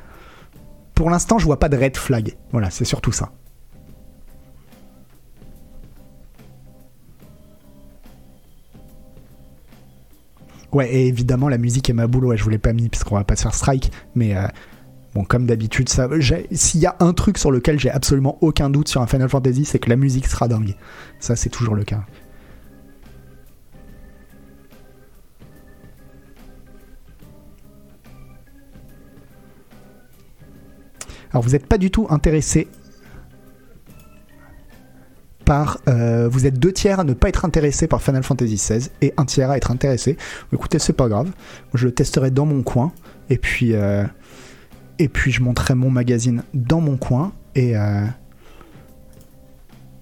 [0.96, 2.36] pour l'instant, je vois pas de red flag.
[2.52, 3.32] Voilà, c'est surtout ça.
[10.72, 12.26] Ouais, et évidemment, la musique est ma boule.
[12.26, 13.92] Ouais, je voulais pas mis parce qu'on va pas se faire strike.
[14.16, 14.48] Mais euh,
[15.14, 19.02] Bon, comme d'habitude, s'il y a un truc sur lequel j'ai absolument aucun doute sur
[19.02, 20.76] un Final Fantasy, c'est que la musique sera dingue.
[21.20, 22.06] Ça, c'est toujours le cas.
[31.34, 32.68] Alors, vous n'êtes pas du tout intéressé
[35.44, 35.78] par.
[35.90, 39.14] Euh, vous êtes deux tiers à ne pas être intéressé par Final Fantasy XVI et
[39.18, 40.18] un tiers à être intéressé.
[40.54, 41.32] Écoutez, c'est pas grave.
[41.74, 42.94] Je le testerai dans mon coin.
[43.30, 43.74] Et puis.
[43.74, 44.06] Euh,
[45.02, 48.06] et puis je montrerai mon magazine dans mon coin et, euh,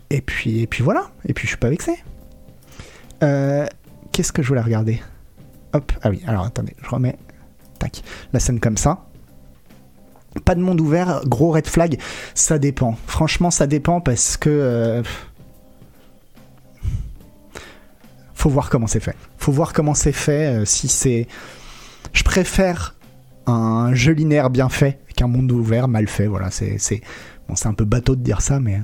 [0.09, 1.09] et puis, et puis voilà.
[1.25, 1.93] Et puis je suis pas vexé.
[3.23, 3.65] Euh,
[4.11, 5.01] Qu'est-ce que je voulais regarder?
[5.71, 7.17] Hop, ah oui, alors attendez, je remets.
[7.79, 8.03] Tac.
[8.33, 9.05] La scène comme ça.
[10.43, 11.97] Pas de monde ouvert, gros red flag.
[12.33, 12.97] Ça dépend.
[13.07, 14.49] Franchement, ça dépend parce que.
[14.49, 15.03] euh,
[18.33, 19.15] faut voir comment c'est fait.
[19.37, 20.65] Faut voir comment c'est fait.
[20.65, 21.25] si c'est.
[22.11, 22.98] Je préfère
[23.49, 26.27] un jeu linéaire bien fait qu'un monde ouvert mal fait.
[26.27, 26.77] Voilà, c'est.
[26.77, 27.01] c'est-
[27.47, 28.79] Bon, un peu bateau de dire ça, mais.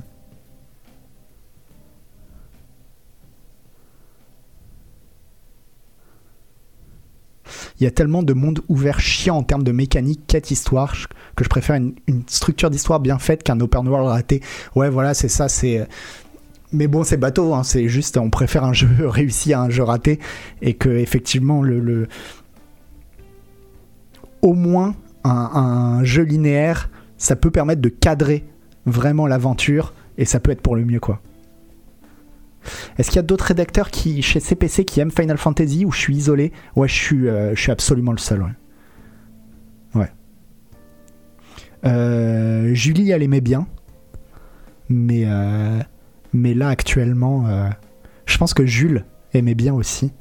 [7.78, 10.94] Il y a tellement de monde ouvert chiant en termes de mécanique, quête histoire,
[11.36, 11.94] que je préfère une,
[12.26, 14.40] structure d'histoire bien faite qu'un open world raté.
[14.74, 15.86] Ouais, voilà, c'est ça, c'est.
[16.72, 19.82] Mais bon, c'est bateau, hein, c'est juste, on préfère un jeu réussi à un jeu
[19.84, 20.18] raté,
[20.62, 22.08] et que effectivement, le-
[24.42, 24.94] au moins
[25.24, 28.44] un, jeu linéaire, ça peut permettre de cadrer
[28.84, 31.20] vraiment l'aventure, et ça peut être pour le mieux, quoi.
[32.98, 36.16] Est-ce qu'il y a d'autres rédacteurs chez CPC qui aiment Final Fantasy ou je suis
[36.16, 36.52] isolé?
[36.74, 38.44] Ouais, je suis, euh, absolument le seul.
[39.94, 40.10] Ouais.
[41.84, 43.66] Euh, Julie, elle aimait bien.
[44.88, 45.80] Mais, euh,
[46.32, 47.46] là, actuellement,
[48.24, 50.12] je pense que Jules aimait bien aussi.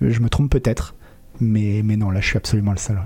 [0.00, 0.94] Je me trompe peut-être.
[1.40, 2.98] Mais, mais non, là, je suis absolument le seul.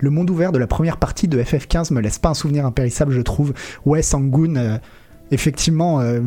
[0.00, 3.12] Le monde ouvert de la première partie de FF15 me laisse pas un souvenir impérissable,
[3.12, 3.52] je trouve.
[3.84, 4.78] Ouais, Sangoon, euh,
[5.30, 6.20] effectivement, euh,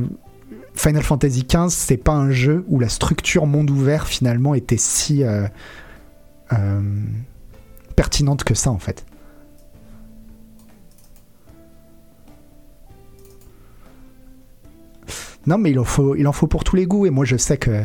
[0.76, 5.24] Final Fantasy XV, c'est pas un jeu où la structure monde ouvert finalement était si
[5.24, 5.48] euh,
[7.96, 9.06] pertinente que ça en fait.
[15.48, 17.38] Non, mais il en faut, il en faut pour tous les goûts et moi je
[17.38, 17.84] sais que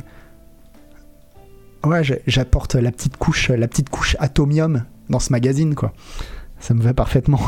[1.85, 5.93] ouais, j'apporte la petite couche, la petite couche atomium dans ce magazine quoi.
[6.61, 7.41] Ça me va parfaitement.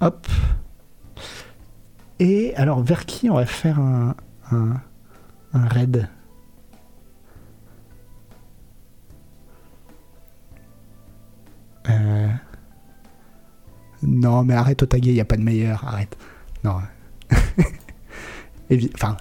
[0.00, 0.26] Hop.
[2.18, 4.14] Et alors, vers qui on va faire un,
[4.50, 4.80] un,
[5.54, 6.08] un raid?
[11.88, 12.28] Euh,
[14.02, 16.16] Non, mais arrête Otage, il n'y a pas de meilleur, arrête.
[16.64, 16.80] Non.
[18.94, 19.16] Enfin,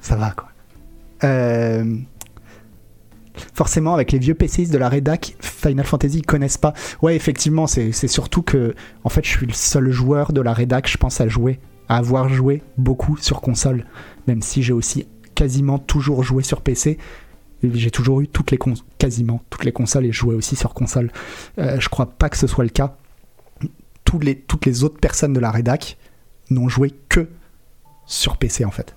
[0.00, 0.48] ça va quoi.
[1.24, 1.84] Euh,
[3.52, 6.72] Forcément, avec les vieux PCistes de la rédac, Final Fantasy, ils connaissent pas.
[7.02, 10.88] Ouais, effectivement, c'est surtout que, en fait, je suis le seul joueur de la rédac,
[10.88, 13.86] je pense, à jouer, à avoir joué beaucoup sur console,
[14.28, 16.98] même si j'ai aussi quasiment toujours joué sur PC.
[17.62, 18.58] J'ai toujours eu toutes les
[18.98, 21.10] quasiment toutes les consoles et joué aussi sur console.
[21.58, 22.96] Euh, je crois pas que ce soit le cas.
[24.04, 25.96] Toutes les autres personnes de la rédac
[26.50, 27.28] n'ont joué que
[28.06, 28.94] sur PC en fait.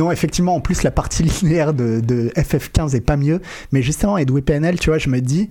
[0.00, 3.42] Non, effectivement, en plus, la partie linéaire de, de FF15 est pas mieux.
[3.70, 5.50] Mais justement, Edway PNL, tu vois, je me dis,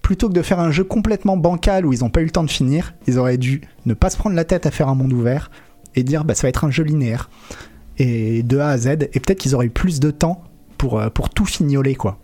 [0.00, 2.44] plutôt que de faire un jeu complètement bancal où ils n'ont pas eu le temps
[2.44, 5.12] de finir, ils auraient dû ne pas se prendre la tête à faire un monde
[5.12, 5.50] ouvert
[5.96, 7.30] et dire, bah, ça va être un jeu linéaire.
[7.98, 8.86] Et de A à Z.
[8.86, 10.44] Et peut-être qu'ils auraient eu plus de temps
[10.78, 12.20] pour, euh, pour tout fignoler, quoi.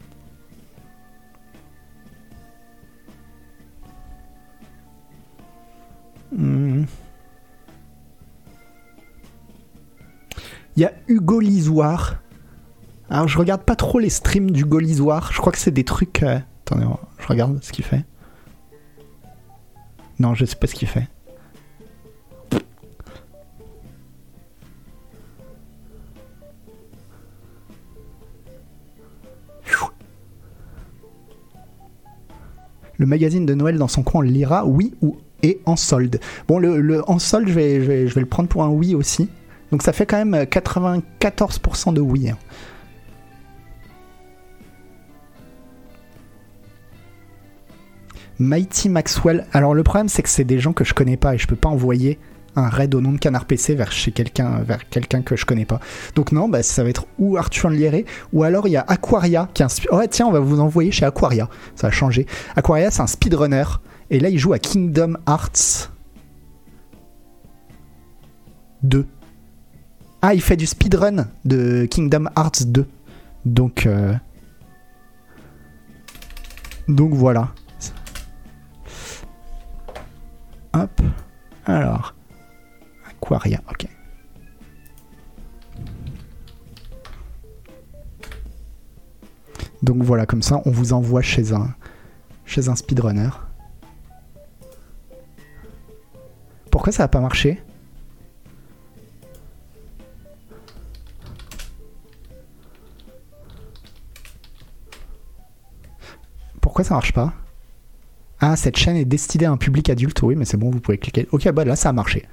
[6.30, 6.84] Hmm.
[10.80, 12.22] Il y a Hugo Lisoire.
[13.10, 15.30] Alors, je regarde pas trop les streams d'Hugo Lisoire.
[15.30, 16.22] Je crois que c'est des trucs.
[16.22, 16.86] euh, Attendez,
[17.18, 18.02] je regarde ce qu'il fait.
[20.18, 21.06] Non, je sais pas ce qu'il fait.
[32.96, 36.20] Le magazine de Noël dans son coin, on lira, oui ou et en solde.
[36.48, 39.28] Bon, le, en solde, je vais le prendre pour un oui aussi.
[39.70, 42.30] Donc ça fait quand même 94% de oui.
[42.30, 42.36] hein.
[48.38, 49.46] Mighty Maxwell.
[49.52, 51.56] Alors le problème c'est que c'est des gens que je connais pas et je peux
[51.56, 52.18] pas envoyer
[52.56, 54.64] un raid au nom de Canard PC vers chez quelqu'un
[55.24, 55.78] que je connais pas.
[56.16, 59.48] Donc non, bah, ça va être ou Arthur Lieré ou alors il y a Aquaria
[59.54, 61.48] qui est un spi- Ouais, tiens, on va vous envoyer chez Aquaria.
[61.76, 62.26] Ça va changer.
[62.56, 63.64] Aquaria, c'est un speedrunner
[64.10, 65.92] et là il joue à Kingdom Hearts
[68.82, 69.06] 2.
[70.22, 72.86] Ah, il fait du speedrun de Kingdom Hearts 2.
[73.46, 74.14] Donc euh,
[76.88, 77.52] donc voilà.
[80.74, 81.00] Hop.
[81.64, 82.14] Alors.
[83.08, 83.86] Aquaria, ok.
[89.82, 91.74] Donc voilà, comme ça, on vous envoie chez un,
[92.44, 93.30] chez un speedrunner.
[96.70, 97.62] Pourquoi ça n'a pas marché?
[106.60, 107.32] Pourquoi ça marche pas
[108.40, 110.22] Ah, cette chaîne est destinée à un public adulte.
[110.22, 111.26] Oui, mais c'est bon, vous pouvez cliquer.
[111.32, 112.26] Ok, bah là, ça a marché.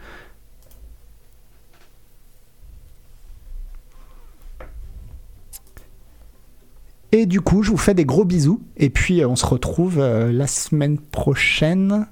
[7.12, 8.62] Et du coup, je vous fais des gros bisous.
[8.76, 12.06] Et puis, euh, on se retrouve euh, la semaine prochaine.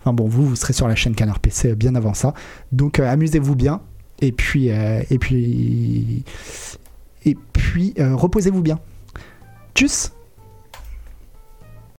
[0.00, 2.34] Enfin bon, vous, vous serez sur la chaîne Canard PC bien avant ça.
[2.70, 3.80] Donc, euh, amusez-vous bien.
[4.20, 6.22] Et puis, et puis,
[7.24, 8.78] et puis, reposez-vous bien.
[9.74, 10.12] Tchuss